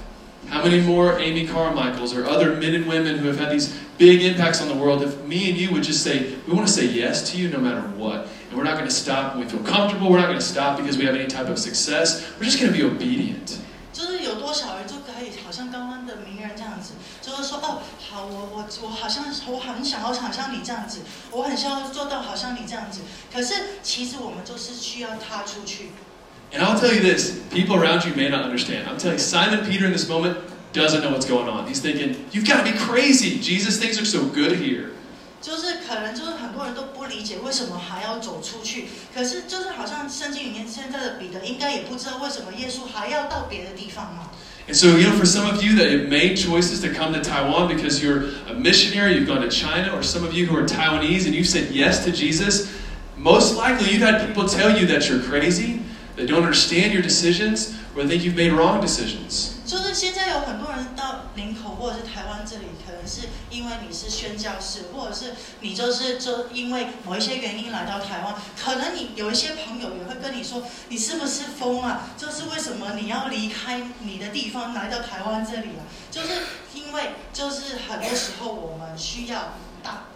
[0.48, 4.22] How many more Amy Carmichaels or other men and women who have had these big
[4.22, 5.02] impacts on the world?
[5.02, 7.61] If me and you would just say, we want to say yes to you no
[7.61, 8.26] matter what.
[8.50, 10.11] And we're not going to stop when we feel comfortable.
[10.11, 12.26] We're not going to stop because we have any type of success.
[12.38, 13.59] We're just going to be obedient.
[13.92, 23.00] 就是有多少人就可以，好像刚刚的名人这样子，就是说，哦，好，我我我好像我很想要好像你这样子，我很想要做到好像你这样子。
[23.33, 25.90] 可是其实我们就是需要踏出去。
[26.52, 28.88] And I'll tell you this people around you may not understand.
[28.88, 30.37] I'm telling you, Simon Peter in this moment
[30.72, 31.66] doesn't know what's going on.
[31.66, 33.38] He's thinking, you've got to be crazy.
[33.40, 34.90] Jesus, things are so good here.
[35.40, 44.28] 就是可能就是很多人都不理解为什么还要走出去，可是就是好像圣经里面现在的彼得应该也不知道为什么耶稣还要到别的地方嘛。
[44.68, 47.20] And so, you know, for some of you that have made choices to come to
[47.22, 50.66] Taiwan because you're a missionary, you've gone to China, or some of you who are
[50.66, 52.68] Taiwanese and you've said yes to Jesus,
[53.16, 55.80] most likely you've had people tell you that you're crazy,
[56.15, 59.51] they don't understand your decisions, or they think you've made wrong decisions.
[59.65, 72.10] 就是现在有很多人到林口或者是台湾这里，可能是因为你是宣教士，或者是你就是就因为某一些原因来到台湾，可能你有一些朋友也会跟你说，你是不是疯啊？
[72.15, 75.82] 就是为什么你要离开你的地方来到台湾这里啊？
[76.12, 76.28] 就是
[76.75, 79.56] 因为就是很多时候我们需要，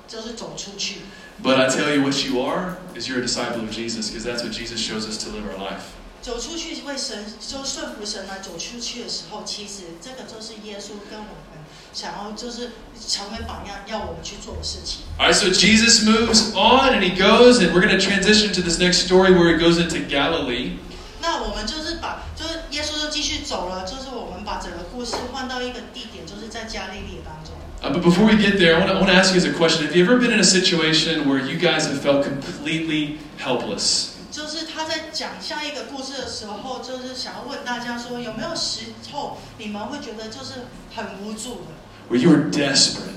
[0.09, 1.03] 就是走出去。
[1.43, 4.43] But I tell you what you are, is you're a disciple of Jesus, because that's
[4.43, 5.83] what Jesus shows us to live our life.
[6.23, 11.61] 走出去为神，就顺服神来走出去的时候，其实这个就是耶稣跟我们
[11.93, 12.71] 想要就是
[13.07, 15.01] 成为榜样，要我们去做的事情。
[15.19, 18.63] All right, so Jesus moves on and he goes, and we're going to transition to
[18.63, 20.79] this next story where he goes into Galilee.
[21.21, 27.38] 那我们就是把，就是耶稣就继续走了，就是我们把整个故事换到一个地点，就是在加利利当中。
[27.83, 29.49] Uh, but before we get there, I want, to, I want to ask you guys
[29.49, 29.87] a question.
[29.87, 34.13] Have you ever been in a situation where you guys have felt completely helpless?
[34.31, 41.71] 就是他在讲下一个故事的时候，就是想要问大家说，有没有时候你们会觉得就是很无助的，
[42.11, 43.15] Where you are desperate?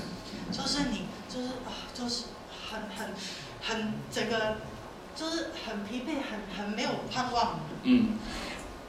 [0.52, 2.24] 就是你就是啊，就是
[2.70, 3.14] 很很
[3.60, 4.58] 很整个
[5.16, 7.58] 就是很疲惫，很很没有盼望。
[7.82, 8.18] Mm.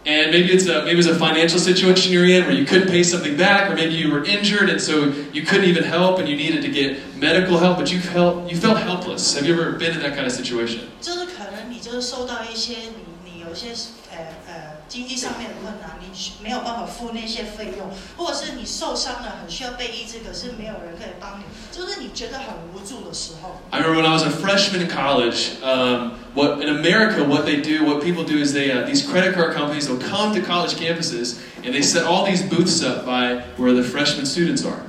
[0.06, 3.04] And maybe it's a maybe it's a financial situation you're in where you couldn't pay
[3.04, 6.38] something back, or maybe you were injured and so you couldn't even help and you
[6.38, 9.36] needed to get medical help, but you felt you felt helpless.
[9.36, 10.88] Have you ever been in that kind of situation?
[11.02, 13.68] 就是可能你就是受到一些你你有一些
[14.12, 16.10] 呃呃 经济上面的困难，你
[16.44, 23.62] 没有办法付那些费用，或者是你受伤了，很需要被医治，可是没有人可以帮你，就是你觉得很无助的时候。
[23.72, 25.62] I remember when I was a freshman in college.
[25.62, 29.36] Um, what in America, what they do, what people do is they uh, these credit
[29.36, 33.44] card companies will come to college campuses and they set all these booths up by
[33.58, 34.86] where the freshman students are.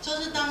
[0.00, 0.45] 就是当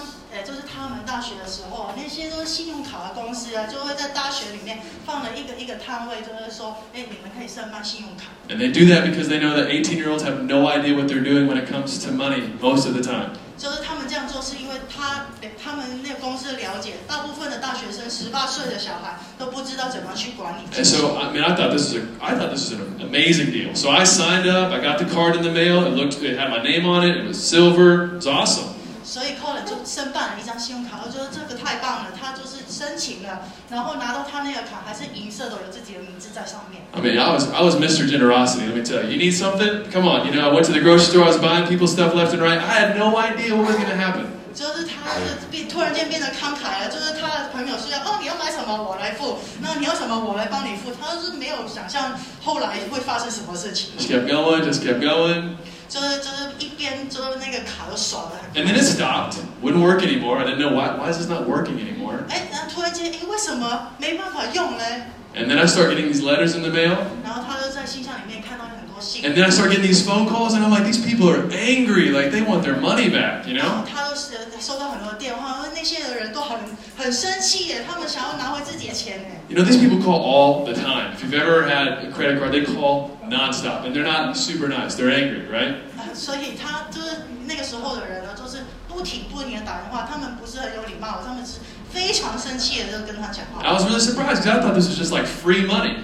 [2.46, 8.26] 那些都是信用卡的公司啊，就会在大学里面放了一个一个摊位，就是说，哎，你们可以申办信用卡。
[8.48, 11.08] And they do that because they know that 18 year olds have no idea what
[11.08, 13.32] they're doing when it comes to money most of the time.
[13.58, 15.28] 就是他们这样做，是因为他
[15.62, 23.52] 他们那个公司了解，大部分的大学生十八岁的小孩都不知道怎么去管理 And so, I mean, I thought this was a, I thought this was an amazing
[23.52, 23.74] deal.
[23.76, 24.72] So I signed up.
[24.72, 25.86] I got the card in the mail.
[25.86, 27.18] It looked, it had my name on it.
[27.18, 28.06] It was silver.
[28.06, 28.75] It was awesome.
[29.07, 32.11] 所以 Colin 就申办了一张信用卡，我觉得这个太棒了。
[32.19, 36.83] 他就是申请了，然后拿到他那个卡还是银色的，有自己的名字在上面。
[36.91, 38.11] I mean, I was, I was Mr.
[38.11, 38.67] Generosity.
[38.67, 39.11] Let me tell you.
[39.11, 39.89] You need something?
[39.93, 40.27] Come on.
[40.27, 41.23] You know, I went to the grocery store.
[41.23, 42.59] I was buying people stuff left and right.
[42.59, 44.27] I had no idea what was going to happen.
[44.57, 54.65] 就是他就变突然间变得慷慨了，就是他的朋友说要哦你要买什么我来付，那你要什么我来帮你付，他就是没有想象后来会发生什么事情，Just kept going.
[54.65, 55.57] Just kept going.
[55.89, 59.37] 就是就是一边就是那个卡都刷了很 And then it stopped.
[59.63, 60.39] Wouldn't work anymore.
[60.39, 60.97] I didn't know why.
[60.97, 62.25] Why is this not working anymore?
[62.29, 64.85] 哎，然后突然间哎为什么没办法用呢？
[65.36, 66.98] And then I start getting these letters in the mail.
[67.24, 69.24] 然后他就在信箱里面看到很多信。
[69.24, 72.12] And then I start getting these phone calls, and I'm like, these people are angry.
[72.12, 73.48] Like they want their money back.
[73.48, 73.88] You 然后 know?
[73.88, 76.60] 他都是收到很多电话，那些人都很
[76.98, 79.42] 很生气耶，他们想要拿回自己的钱耶。
[79.48, 81.16] You know, these people call all the time.
[81.16, 84.96] If you've ever had a credit card, they call nonstop, and they're not super nice.
[84.96, 85.76] They're angry, right?
[85.98, 91.60] 啊，所以他就是那个时候的人呢，就是不停不停的打电话，他们不是很有礼貌，他们是
[91.92, 93.74] 非常生气的，就跟他讲 I 话。
[93.74, 95.96] was really surprised because I thought this was just like free money.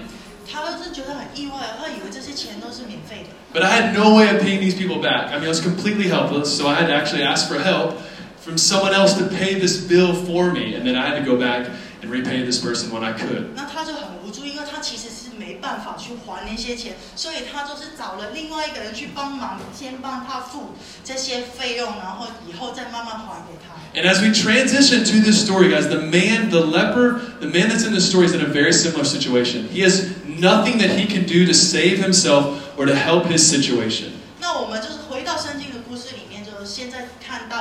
[0.50, 3.30] 他就是觉得很意外，他以为这些钱都是免费的。
[3.52, 5.30] But I had no way of paying these people back.
[5.30, 7.96] I mean, I was completely helpless, so I had to actually ask for help
[8.40, 10.74] from someone else to pay this bill for me.
[10.74, 11.66] And then I had to go back
[12.02, 13.54] and repay this person when I could.
[13.54, 20.73] 那他就很无 助，因为他其实是没办法去还那些钱，所以他就是找了另外一个人去帮忙，先帮他付
[21.05, 23.73] 这些费用，然后以后再慢慢还给他。
[23.95, 27.93] And as we transition to this story, guys, the man, the leper, the man that's in
[27.93, 29.69] the story is in a very similar situation.
[29.71, 34.09] He has nothing that he can do to save himself or to help his situation.
[34.41, 34.95] 那我们就是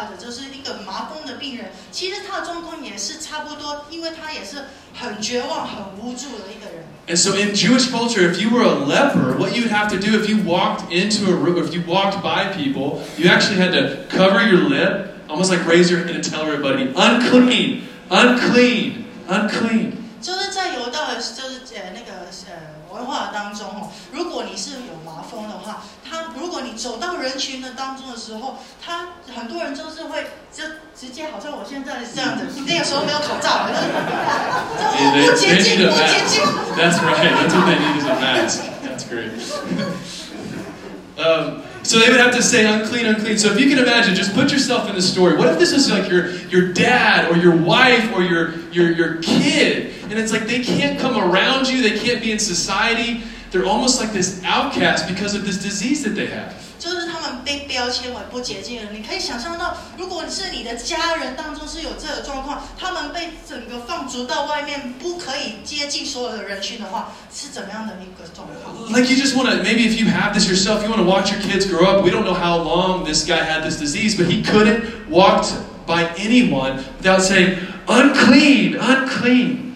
[0.02, 6.86] 到的，就是一个麻风的病人，其实他的状况也是差不多，因为他也是很绝望、很无助的一个人。
[7.08, 10.20] And so in Jewish culture, if you were a leper, what you'd have to do
[10.20, 14.04] if you walked into a room, if you walked by people, you actually had to
[14.10, 19.94] cover your lip, almost like raise your hand and tell everybody, unclean, unclean, unclean.
[20.20, 25.01] 就是在犹大的，就是呃那个呃文化当中哦，如果你是有麻
[25.32, 30.64] 风的话，他如果你走到人群的当中的时候，他很多人就是会就
[30.98, 33.82] 直接好像我现在这样子，那个时候没有口罩，就是
[34.78, 36.28] 就 They, 我 they, 不洁 they 净， need a 不洁 mask.
[36.28, 36.44] 净。
[36.76, 37.34] That's right.
[37.36, 38.62] That's what they need is a mask.
[38.84, 39.32] That's great.
[41.18, 43.38] Um, so they would have to say unclean, unclean.
[43.40, 45.36] So if you can imagine, just put yourself in the story.
[45.36, 49.16] What if this was like your your dad or your wife or your your your
[49.22, 53.24] kid, and it's like they can't come around you, they can't be in society.
[53.52, 56.54] They're almost like this outcast because of this disease that they have.
[56.80, 68.92] 就是他们被标签为不洁净的人，你可以想象到，如果是你的家人当中是有这个状况，他们被整个放逐到外面，不可以接近所有的人群的话，是怎么样的一个状况？
[68.94, 71.32] Like you just want to, maybe if you have this yourself, you want to watch
[71.32, 72.04] your kids grow up.
[72.04, 75.48] We don't know how long this guy had this disease, but he couldn't walk
[75.88, 77.58] by anyone without saying,
[77.88, 79.71] unclean, unclean.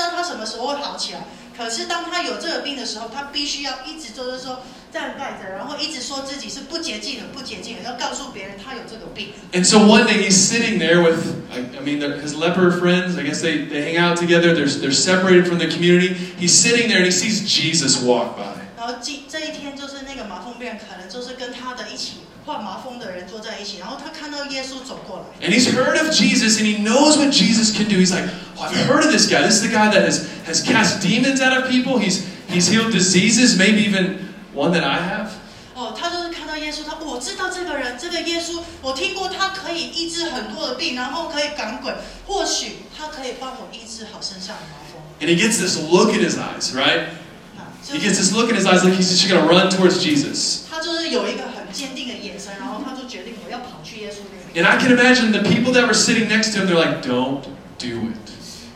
[0.00, 1.20] 知道他什么时候会好起来。
[1.56, 9.28] 可是当他有这个病的时候，他必须要一直就是说站盖着，然后一直说自己是不洁净的、不洁净的，要告诉别人他有这个病。
[9.52, 11.18] And so one day he's sitting there with,
[11.52, 13.18] I, I mean, his leper friends.
[13.18, 14.54] I guess they, they hang out together.
[14.54, 16.14] They're, they're separated from the community.
[16.38, 18.56] He's sitting there and he sees Jesus walk by.
[18.78, 27.97] 然后这这一天就是那个麻风病人，可能就是跟他的一起 患麻风的人坐在一起，然后他看到耶稣走过来， And he's heard of Jesus and he knows what Jesus can do.
[27.97, 29.41] He's like, oh, I've heard of this guy.
[29.41, 31.97] This is the guy that has, has cast demons out of people.
[31.97, 35.29] He's, he's healed diseases, maybe even one that I have.
[35.75, 41.93] 哦，他就是看到耶稣，他我知道这个人，这个耶稣，我听过他可以医治很多的病，然后可以赶鬼，
[42.25, 45.01] 或许他可以帮我医治好身上的麻风。
[45.19, 47.07] And he gets this look in his eyes, right?
[47.57, 49.69] 啊，就 He gets 是 this look in his eyes like he's just going to run
[49.69, 50.59] towards Jesus.
[50.71, 51.58] 他就是有一个很
[54.56, 57.48] and I can imagine the people that were sitting next to him, they're like, don't
[57.78, 58.29] do it.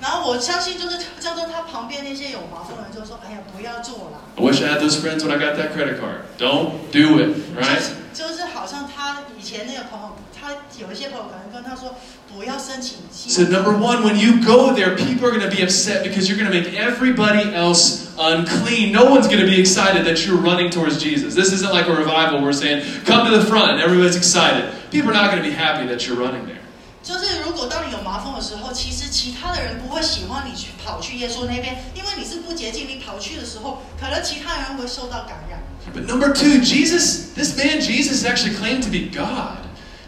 [0.04, 6.24] 然后我相信就是叫做他旁边那些有麻风的人就说：“哎呀，不要做啦。” I wish I had those friends when I got that credit card.
[6.38, 7.80] Don't do it, 就 right?
[7.80, 11.96] 是就是好像他以前那个朋友，他有一些朋友可能跟他说
[12.34, 16.30] 不要申请信 So 用 number one, when you go there, people are going to be upset because
[16.30, 18.92] you're going to make everybody else unclean.
[18.94, 21.36] No one's going to be excited that you're running towards Jesus.
[21.36, 22.42] This isn't like a revival.
[22.42, 24.66] We're saying, come to the front, and everybody's excited.
[24.92, 26.53] People are not going to be happy that you're running there.
[27.05, 35.61] 就是如果当你有麻风的时候，其实其他的人不会喜欢你去跑去耶稣那边，因为你是不洁净，你跑去的时候，可能其他人会受到感染。
[35.95, 39.59] But number two, Jesus, this man Jesus actually claimed to be God.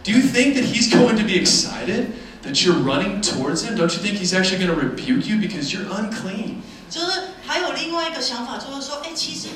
[0.03, 3.75] Do you think that he's going to be excited that you're running towards him?
[3.75, 6.63] Don't you think he's actually going to rebuke you because you're unclean?
[6.89, 7.11] 就是
[7.45, 9.49] 还有另外一个想法，就是说，哎，其实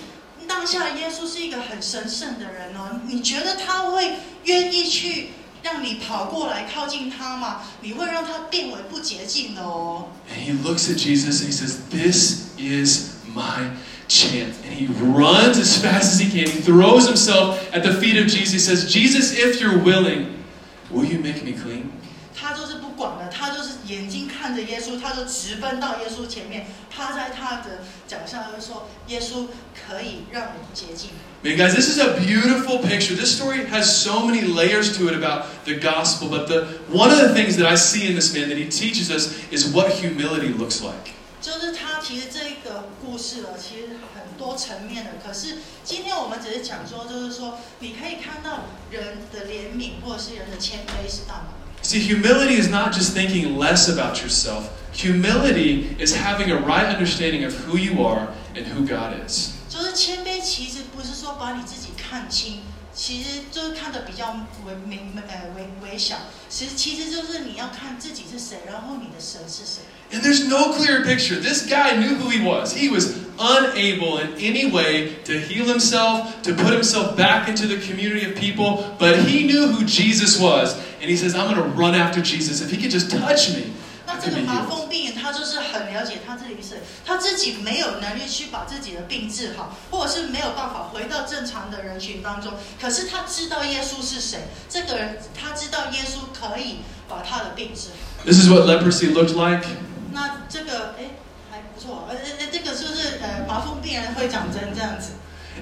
[0.47, 5.29] 当下耶稣是一个很神圣的人哦，你觉得他会愿意去
[5.63, 7.61] 让你跑过来靠近他嘛？
[7.81, 10.07] 你会让他变为不洁净的哦。
[10.29, 13.69] And he looks at Jesus and he says, This is my
[14.07, 14.55] chance.
[14.65, 16.49] And he runs as fast as he can.
[16.51, 18.51] He throws himself at the feet of Jesus.
[18.53, 20.43] He says, Jesus, if you're willing,
[20.89, 21.91] will you make me clean?
[22.33, 31.11] 他就是不管的，他就是眼睛看着耶稣，他就直奔到耶稣前面，趴在他的脚下，就说：“耶稣可以让我洁净。
[31.43, 33.15] Man, guys, this is a beautiful picture.
[33.15, 36.29] This story has so many layers to it about the gospel.
[36.29, 39.11] But the one of the things that I see in this man that he teaches
[39.11, 41.13] us is what humility looks like.
[41.39, 45.11] ”就是他其实这个故事了，其实很多层面的。
[45.23, 51.60] 可是今天我们只是讲说，就是说你可以看到人的怜悯或者是人的谦卑是到哪里。
[51.90, 54.70] See, humility is not just thinking less about yourself.
[54.92, 59.52] Humility is having a right understanding of who you are and who God is.
[59.68, 62.62] 就是谦卑，其实不是说把你自己看清，
[62.94, 64.98] 其实就是看得比较微微
[65.28, 66.16] 呃微微小。
[66.48, 69.82] 其实其实就是你要看自己是谁，然后你的神是谁。
[70.12, 71.36] And there's no clearer picture.
[71.36, 72.72] This guy knew who he was.
[72.72, 77.76] He was unable in any way to heal himself, to put himself back into the
[77.86, 80.74] community of people, but he knew who Jesus was.
[81.02, 82.62] And he says, I'm going to run after Jesus.
[82.62, 83.74] If he could just touch me,
[84.06, 84.68] 那 I 这 could 个 be 麻 healed.
[84.70, 92.52] 风病人，他就是很了解他自己是，他自己没有能力去把自己的病治好，或者是没有办法回到正常的人群当中。
[92.80, 94.38] 可是他知道耶稣是谁，
[94.70, 96.76] 这个人他知道耶稣可以
[97.08, 98.24] 把他的病治好。
[98.24, 99.66] This is what leprosy looked like.
[100.12, 101.10] 那这个哎
[101.50, 105.12] 还不错，呃呃，这个是不是呃麻风病人会长针这样子？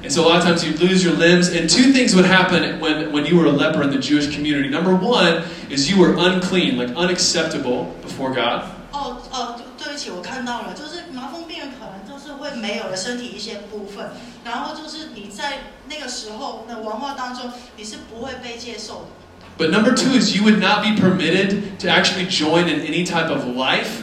[0.02, 1.48] And so a lot of times you'd lose your limbs.
[1.50, 4.68] And two things would happen when, when you were a leper in the Jewish community.
[4.68, 8.64] Number one is you were unclean, like unacceptable before God.
[8.90, 14.10] 哦哦，对对不起，我看到了，就是麻风病人可能就是会没有了身体一些部分，
[14.44, 19.08] 然后就是你在那个时候的文化当中，你是不会被接受的。
[19.56, 23.30] But number two is you would not be permitted to actually join in any type
[23.30, 24.02] of life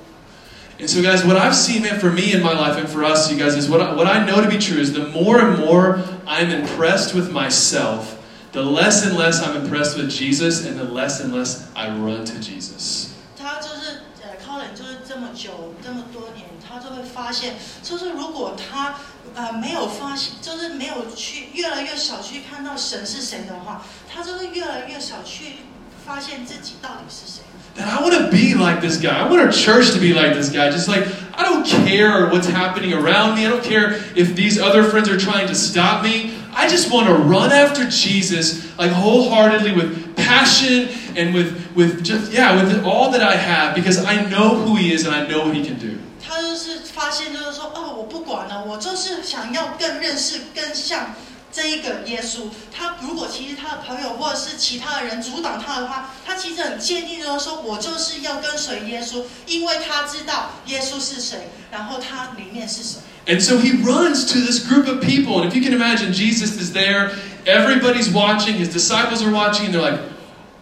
[0.80, 3.32] And so, guys, what I've seen, man, for me in my life and for us,
[3.32, 5.58] you guys, is what I, what I know to be true is the more and
[5.58, 8.22] more I'm impressed with myself,
[8.52, 12.26] the less and less I'm impressed with Jesus, and the less and less I run
[12.26, 13.14] to Jesus.
[13.38, 18.96] 他就是呃，靠人就是这么久这么多年，他就会发现，就是如果他
[19.34, 23.82] 呃没有发现，就是没有去越来越少去看到神是谁的话，
[24.12, 25.56] 他就会越来越少去
[26.04, 27.40] 发现自己到底是谁。
[27.76, 29.18] That I want to be like this guy.
[29.18, 30.70] I want our church to be like this guy.
[30.70, 33.44] Just like, I don't care what's happening around me.
[33.44, 36.32] I don't care if these other friends are trying to stop me.
[36.54, 42.32] I just want to run after Jesus, like wholeheartedly with passion and with, with just,
[42.32, 45.44] yeah, with all that I have because I know who he is and I know
[45.44, 45.98] what he can do.
[46.26, 51.14] 他就是发现，就是说，哦，我不管了，我就是想要更认识、更像
[51.52, 52.50] 这一个耶稣。
[52.72, 63.02] 他如果其实他的朋友或者是其他的人阻挡他的话，他其实很坚定的说，我就是要跟随耶稣，因为他知道耶稣是谁，然后他里面是什么。
[63.28, 65.42] And so he runs to this group of people.
[65.42, 67.10] And if you can imagine, Jesus is there,
[67.44, 70.00] everybody's watching, his disciples are watching, and they're like,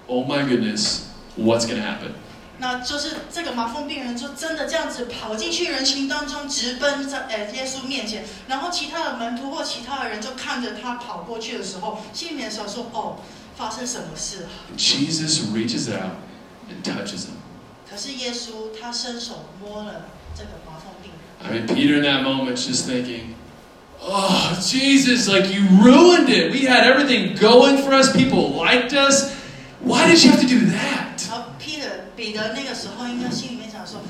[0.08, 2.14] oh my goodness, what's going to happen?
[2.58, 13.16] 那就是这个麻风病人就真的这样子跑进去人群当中，直奔在呃耶稣面前，然后其他的门徒或其他的人就看着他跑过去的时候，心里面想说：哦，
[13.56, 14.48] 发生什么事了？
[14.76, 16.12] Jesus reaches out
[16.70, 17.34] and touches him.
[17.90, 20.06] 可是耶稣他伸手摸了
[20.36, 23.34] 这个麻风病人， I mean, Peter in that moment just thinking,
[24.00, 26.52] oh, Jesus, like you ruined it.
[26.52, 29.32] We had everything going for us, people liked us.
[29.80, 31.07] Why did you have to do that?
[32.18, 34.00] 然后 Peter 彼得那个时候应该心里面想说：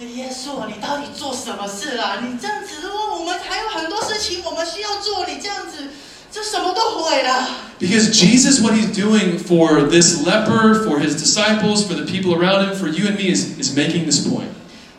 [0.00, 2.20] 哎耶稣啊，你到底做什么事啦？
[2.22, 5.88] 你这样子，我们还有很多事情我们需要做，你这样子，
[6.30, 7.48] 这什么都毁了。
[7.80, 12.68] Because Jesus, what he's doing for this leper, for his disciples, for the people around
[12.68, 14.48] him, for you and me, is, is making this point.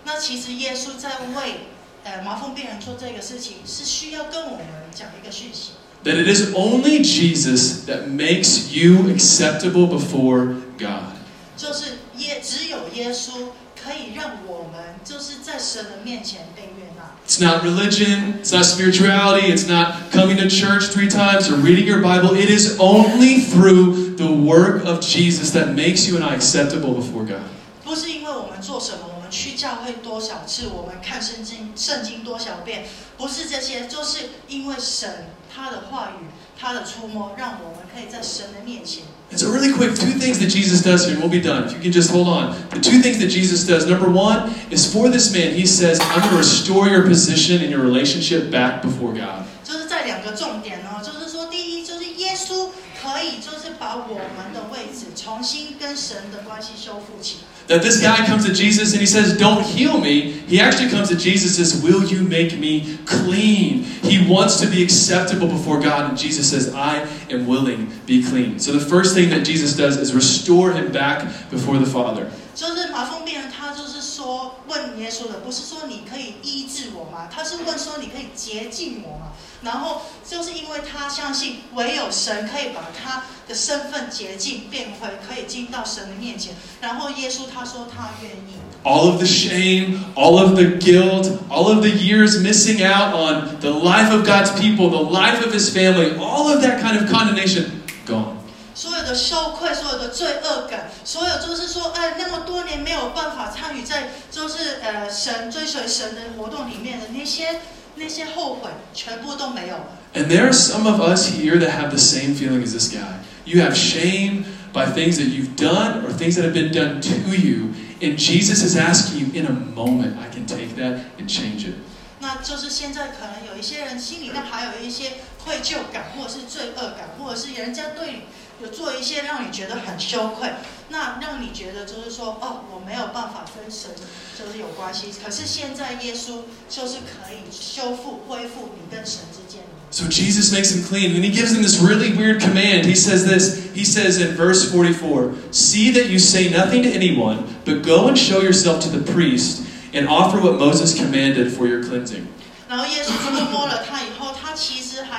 [0.05, 1.67] 那其实耶稣在为
[2.03, 5.71] 呃麻风病人做这个事情，是需要跟我们讲一个讯息，
[6.05, 11.17] That it is only Jesus that makes you acceptable before God.
[11.57, 13.49] 就是 耶只有耶稣
[13.81, 17.15] 可以让我们就是在神的面前被悦纳。
[17.27, 21.85] It's not religion, it's not spirituality, it's not coming to church three times or reading
[21.85, 22.35] your Bible.
[22.35, 27.25] It is only through the work of Jesus that makes you and I acceptable before
[27.25, 27.43] God.
[27.83, 32.85] 不是因为我们做什么，我们去教会多少次，我们看圣经圣经多少遍，
[33.17, 36.26] 不是这些，就是因为神 他的话语、
[36.58, 39.04] 他的触摸，让我们可以在神的面前。
[39.30, 41.68] And so, really quick, two things that Jesus does here, and we'll be done.
[41.68, 42.54] If you can just hold on.
[42.70, 46.20] The two things that Jesus does number one is for this man, he says, I'm
[46.20, 49.46] going to restore your position and your relationship back before God.
[49.64, 52.68] 就是在两个重点哦，就是说，第一就是耶稣
[53.02, 57.53] 可以就是把我们的位置重新跟神的关系修复起来。
[57.66, 60.32] That this guy comes to Jesus and he says, Don't heal me.
[60.32, 63.84] He actually comes to Jesus and says, Will you make me clean?
[63.84, 66.10] He wants to be acceptable before God.
[66.10, 68.58] And Jesus says, I am willing, be clean.
[68.58, 72.30] So the first thing that Jesus does is restore him back before the Father.
[72.54, 77.28] 就是麻风病人，他就是说问耶稣的，不是说你可以医治我吗？
[77.30, 79.32] 他是问说你可以洁净我吗？
[79.62, 86.54] 然后就是因为他相信唯有神可以把他的身份洁净变回，可以进到神的面前。
[86.80, 93.70] 然后耶稣他说他愿意，All of the shame, all of the guilt, all of the years missing out on the
[93.70, 97.82] life of God's people, the life of his family, all of that kind of condemnation,
[98.06, 98.36] gone.
[98.74, 107.60] 所有的羞愧、所有的罪恶感、所有就是说，哎，那么多年没有办法参与在就是呃神追随神的活动里面的那些
[107.94, 109.86] 那些后悔，全部都没有了。
[110.14, 113.20] And there are some of us here that have the same feeling as this guy.
[113.44, 117.36] You have shame by things that you've done or things that have been done to
[117.36, 117.74] you.
[118.00, 121.74] And Jesus is asking you in a moment, I can take that and change it.
[122.20, 125.12] 那就是现在可能有一些人心里面还有一些
[125.44, 128.22] 愧疚感，或者是罪恶感，或者是人家对你
[128.61, 130.49] 有做一些让你觉得很羞愧，
[130.89, 133.91] 那让你觉得就是说，哦，我没有办法跟神
[134.37, 135.07] 就是有关系。
[135.23, 139.79] 可是现在耶稣就是可以修复、恢复你跟神之间的。
[139.91, 142.85] So Jesus makes him clean, and he gives him this really weird command.
[142.85, 147.45] He says this, he says in verse 44, See that you say nothing to anyone,
[147.65, 151.81] but go and show yourself to the priest and offer what Moses commanded for your
[151.83, 152.27] cleansing.
[152.67, 154.22] 然后耶稣这么摸了他以后，他其实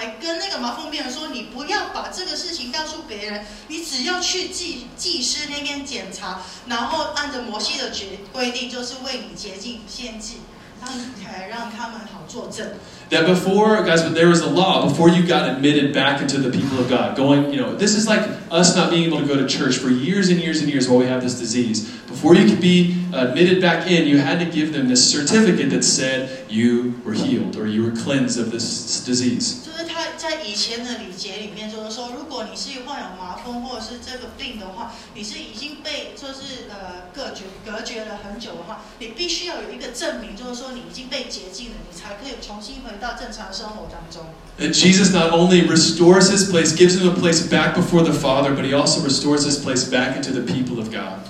[0.04, 10.38] 还跟那个麻风病人说：“你不要把这个事情告诉别人，你只要去祭祭司那边检查，然后按照摩西的决规定，就是为你洁净献祭，
[10.80, 12.68] 让呃让他们好作证。
[13.10, 16.78] That before, guys, there was a law before you got admitted back into the people
[16.78, 17.16] of God.
[17.16, 18.22] Going, you know, this is like
[18.52, 21.00] us not being able to go to church for years and years and years while
[21.00, 21.90] we have this disease.
[22.06, 25.82] Before you could be admitted back in, you had to give them this certificate that
[25.82, 29.64] said you were healed or you were cleansed of this disease.
[29.64, 44.26] 就是他在以前的礼节里面，就是说，如果你是患有麻风或者是这个病的话，你是已经被就是呃隔绝隔绝了很久的话，你必须要有一个证明，就是说你已经被洁净了，你才可以重新回到正常生活当中。
[44.58, 48.54] And Jesus not only restores his place, gives him a place back before the Father,
[48.54, 51.20] but he also restores his place back into the people of God.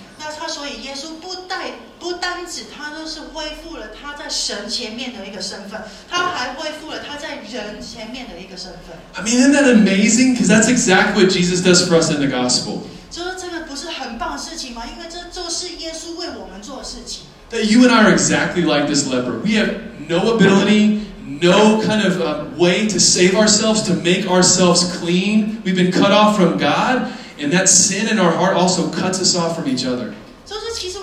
[4.24, 5.80] 在神前面的一个身份，
[6.11, 8.96] 他还恢复了他在人前面的一个身份。
[9.14, 10.34] I mean, isn't that amazing?
[10.34, 12.82] Because that's exactly what Jesus does for us in the gospel.
[13.11, 14.82] 就是这个不是很棒的事情吗？
[14.86, 17.22] 因为这就是耶稣为我们做的事情。
[17.50, 19.40] That you and I are exactly like this leper.
[19.42, 19.74] We have
[20.08, 25.61] no ability, no kind of uh, way to save ourselves, to make ourselves clean.
[25.64, 29.34] We've been cut off from God, and that sin in our heart also cuts us
[29.34, 30.12] off from each other.
[30.46, 30.98] 就是其实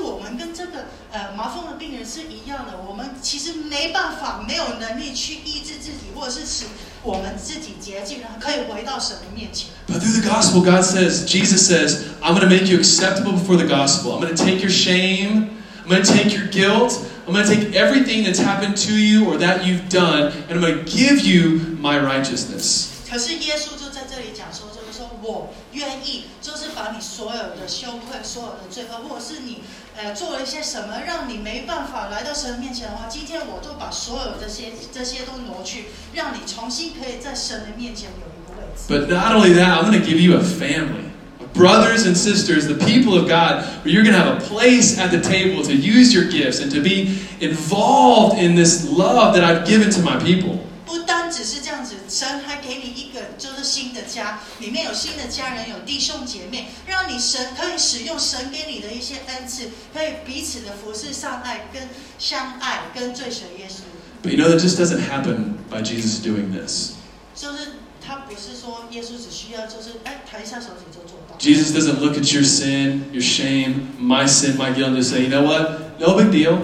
[3.22, 6.64] 其实没办法，没有能力去医治自己，或者是使
[7.02, 9.68] 我们自己洁净，然后可以回到神的面前。
[9.86, 13.66] But through the gospel, God says, Jesus says, I'm going to make you acceptable before the
[13.66, 14.12] gospel.
[14.12, 15.62] I'm going to take your shame.
[15.84, 16.98] I'm going to take your guilt.
[17.26, 20.60] I'm going to take everything that's happened to you or that you've done, and I'm
[20.60, 22.88] going to give you my righteousness.
[23.08, 29.62] 可是耶稣就在这里讲说，就是说我愿意，就是把你所有的羞愧、所有的罪恶，或者是你
[29.95, 38.87] 呃做了一些什么，让你没办法来到神面前的话，今天我都把所有这些这些都挪去，让你重新可以在神的面前有一个位置。
[38.87, 41.05] But not only that, I'm going to give you a family.
[41.53, 45.09] Brothers and sisters, the people of God, where you're going to have a place at
[45.09, 49.65] the table to use your gifts and to be involved in this love that I've
[49.65, 50.59] given to my people.
[50.92, 61.88] 不单只是这样子，神还给你一个就是新的家，里面有新的家人，有弟兄姐妹，让你神可以使用神给你的一些恩赐，可以彼此的服侍、上爱、跟
[62.18, 63.84] 相爱、跟追随耶稣。
[64.22, 66.90] But you know, that just doesn't happen by Jesus doing this.
[67.34, 67.76] 就是
[68.06, 71.38] 他不是说耶稣只需要就是哎抬一下手指就做到。
[71.38, 75.30] Jesus doesn't look at your sin, your shame, my sin, my guilt, and just say, you
[75.30, 75.98] know what?
[75.98, 76.58] No big deal.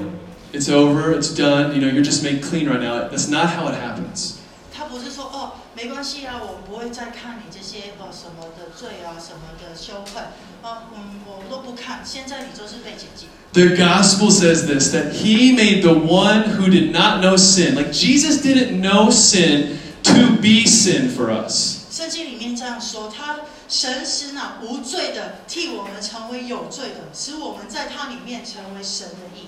[0.51, 1.11] It's over.
[1.11, 1.73] It's done.
[1.73, 3.09] You know, you're just made clean right now.
[3.09, 4.35] That's not how it happens.
[4.75, 10.21] 他不是说哦没关系啊，我不会再看你这些呃什么的罪啊，什么的羞愧
[10.61, 12.01] 啊，嗯，我都不看。
[12.03, 13.29] 现在你就是被解禁。
[13.53, 17.75] The gospel says this that he made the one who did not know sin.
[17.75, 21.81] Like Jesus didn't know sin to be sin for us.
[21.91, 29.45] 圣经里面这样说，他神使那无罪的替我们成为有罪的，使我们在他里面成为神的义。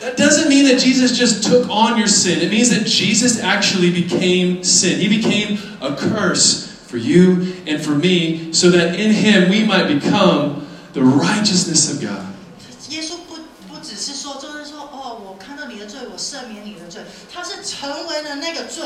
[0.00, 2.40] That doesn't mean that Jesus just took on your sin.
[2.40, 4.98] It means that Jesus actually became sin.
[4.98, 9.86] He became a curse for you and for me so that in him we might
[9.86, 12.26] become the righteousness of God.
[12.90, 13.36] 耶稣不
[13.68, 17.00] 不只是说，就是说，哦，我看到你的罪，我赦免你的罪，
[17.32, 18.82] 他是成为了那个罪，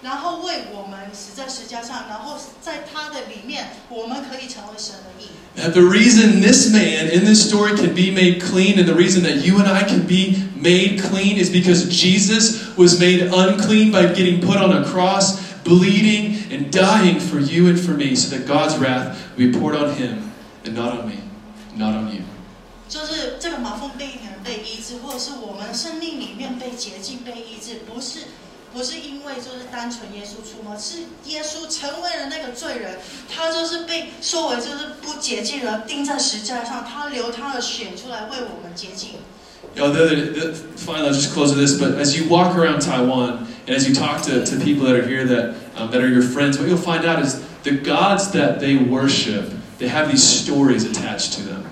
[0.00, 5.26] 然后为我们死在十字架上，然后在他的里面，我们可以成为神的义。
[5.56, 9.44] And the reason this man in this story can be made clean, and the reason that
[9.44, 14.40] you and I can be made clean, is because Jesus was made unclean by getting
[14.40, 18.78] put on a cross, bleeding, and dying for you and for me, so that God's
[18.78, 20.30] wrath would be poured on him
[20.64, 21.18] and not on me,
[21.76, 22.22] not on you.
[22.88, 28.20] 就是这个麻风病人被医治，或者是我们生命里面被洁净、被医治，不是。
[28.73, 32.97] 不是因为就是单纯耶稣出没，是耶稣成为了那个罪人，
[33.29, 39.11] 他就是被说为就是不洁净了，钉在石架上，他流他的血出来为我们洁净。
[39.75, 41.79] You know, the, the, finally, I'll just close with this.
[41.79, 45.07] But as you walk around Taiwan and as you talk to, to people that are
[45.07, 48.59] here that um, that are your friends, what you'll find out is the gods that
[48.59, 51.65] they worship, they have these stories attached to them.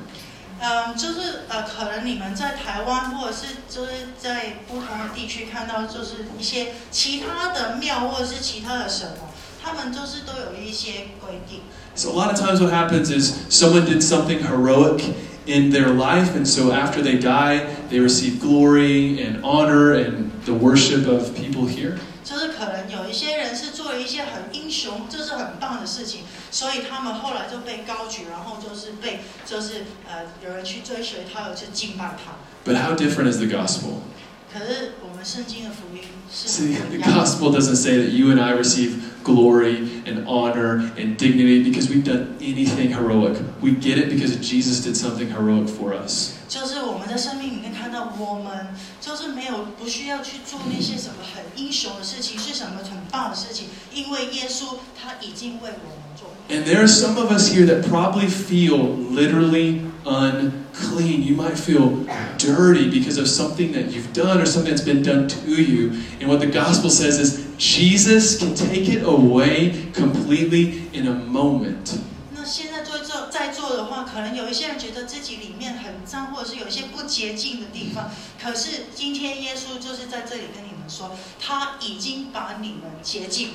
[0.66, 9.30] 嗯，就是呃，可能你们在台湾或者是就是在不同的地区看到，就是一些其他的庙或者是其他的神哦，
[9.64, 11.62] 他们就是都有一些规定。
[11.96, 15.02] So a lot of times, what happens is someone did something heroic
[15.46, 20.54] in their life, and so after they die, they receive glory and honor and the
[20.54, 21.98] worship of people here.
[22.26, 26.22] 就是可能有一些人是做了一些很英雄，这是很棒的事情，
[26.52, 32.34] 所以他们后来就被高举，然后就是被就是呃有人去追随他，有去敬拜他。
[32.64, 34.02] But how different is the gospel?
[34.54, 37.26] 可是我们圣经的福音是 See, 不 the 一样的。
[37.26, 42.04] gospel doesn't say that you and I receive glory and honor and dignity because we've
[42.04, 43.38] done anything heroic.
[43.62, 46.34] We get it because Jesus did something heroic for us.
[46.48, 56.30] 就是我们在生命里面看到，我们就是没有不需要去做那些什么很英雄的事情，是什么很棒的事情，因为耶稣他已经为我们做。
[56.50, 61.24] And there are some of us here that probably feel literally unclean.
[61.24, 62.06] You might feel
[62.38, 65.92] dirty because of something that you've done or something that's been done to you.
[66.20, 71.98] And what the gospel says is Jesus can take it away completely in a moment.
[74.17, 78.11] 可能有一些人觉得自己里面很脏，或者是有一些不洁净的地方。
[78.43, 83.51] 可是今天耶稣就是在这里跟你们说，他已经把你们洁净。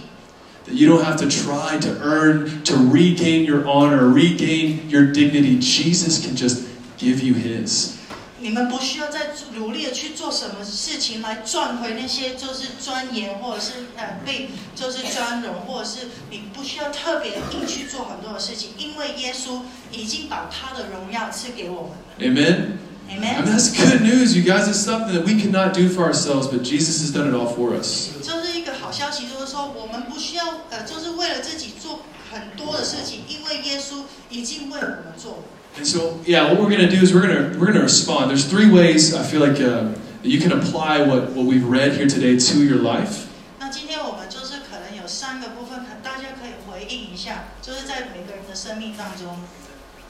[0.68, 5.58] That you don't have to try to earn, to regain your honor, regain your dignity.
[5.58, 6.60] Jesus can just
[7.00, 7.94] give you His.
[8.42, 19.62] 你们不需要再努力的去做什么事情来赚回那些就是钻研，或者是呃被就是钻荣，或者是你不需要特别硬去做很多的事情，因为耶稣
[19.92, 21.92] 已经把他的荣耀赐给我们。
[22.20, 22.78] Amen?
[23.10, 23.46] I mean, Amen。
[23.46, 24.68] that's good news, you guys.
[24.68, 27.76] It's something that we cannot do for ourselves, but Jesus has done it all for
[27.78, 28.10] us.
[28.24, 32.00] 就是一个好消息，就是说我们不需要呃，就是为了自己做
[32.32, 35.44] 很多的事情，因为耶稣已经为我们做了。
[35.77, 38.31] And so, yeah, what we're going to do is we're going to we're going to respond.
[38.31, 41.93] There's three ways I feel like uh, that you can apply what what we've read
[41.93, 43.27] here today to your life.
[43.61, 49.37] 那今天我们就是可能有三个部分，可大家可以回应一下，就是在每个人的生命当中。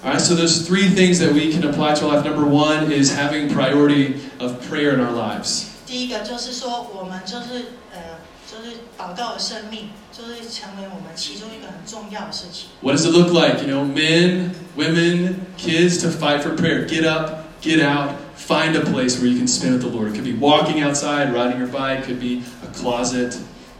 [0.04, 2.24] All right, so there's three things that we can apply to our life.
[2.24, 5.64] Number one is having priority of prayer in our lives.
[5.86, 8.19] 第一个就是说，我们就是呃，
[8.50, 12.68] 就是祷告的生命，就是成为我们其中一个很重要的事情。
[12.80, 13.66] What does it look like?
[13.66, 16.86] You know, men, women, kids to fight for prayer.
[16.86, 20.12] Get up, get out, find a place where you can spend with the Lord.
[20.12, 23.36] It could be walking outside, riding your bike, could be a closet.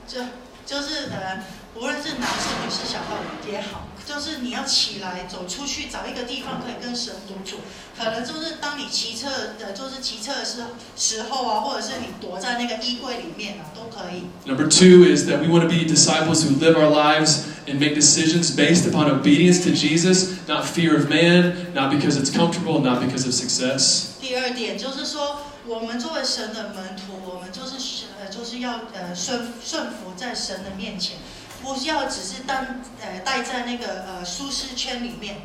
[0.09, 0.21] 就
[0.67, 3.17] 就是呃，无论是男士、女士、小孩
[3.49, 7.62] 也好， 就是你要起来走出去，找一个地方可以跟神独处。
[7.98, 10.62] 可能就是当你骑车的，就是骑车的时
[10.98, 14.24] 时候啊，或者是你躲在那个衣柜里面啊，都可以。
[14.46, 18.54] Number two is that we want to be disciples who live our lives and make decisions
[18.54, 23.26] based upon obedience to Jesus, not fear of man, not because it's comfortable, not because
[23.26, 24.08] of success.
[24.20, 31.18] 第二点就是说，我们作为神的门徒，我们就是呃，就是要呃顺顺服在神的面前，
[31.62, 32.66] 不要只是当
[33.02, 35.38] 呃待在那个呃舒适圈里面。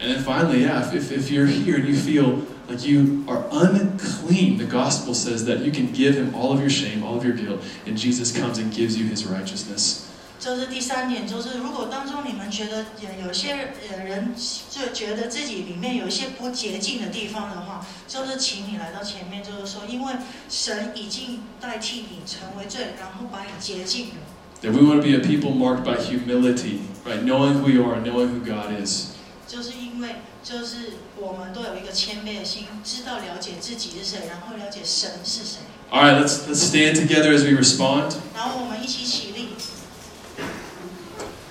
[0.00, 4.66] And then finally, yeah, if, you're here and you feel like you are unclean, the
[4.66, 7.60] gospel says that you can give him all of your shame, all of your guilt,
[7.86, 10.08] and Jesus comes and gives you his righteousness.
[10.40, 14.34] 这是第三点，就是如果当中你们觉得有有些呃人
[14.68, 20.14] 就觉得自己里面有一些不洁净的地方的话，就是请你来到前面，就是说，因为
[20.48, 24.14] 神已经代替你成为罪，然后把你洁净了。
[24.61, 27.21] That we want to be a people marked by humility, right?
[27.23, 29.13] Knowing who you are, knowing who God is.
[29.47, 35.59] 就是因为就是我们都有一个谦卑的心，知道了解自己是谁，然后了解神是谁，
[35.91, 38.15] All right, let's, let's stand together as we respond.
[38.35, 39.49] 然后我们一起起立。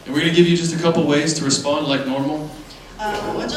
[0.06, 2.48] And we're going to give you just a couple ways to respond like normal.
[2.98, 3.44] 呃，我们就。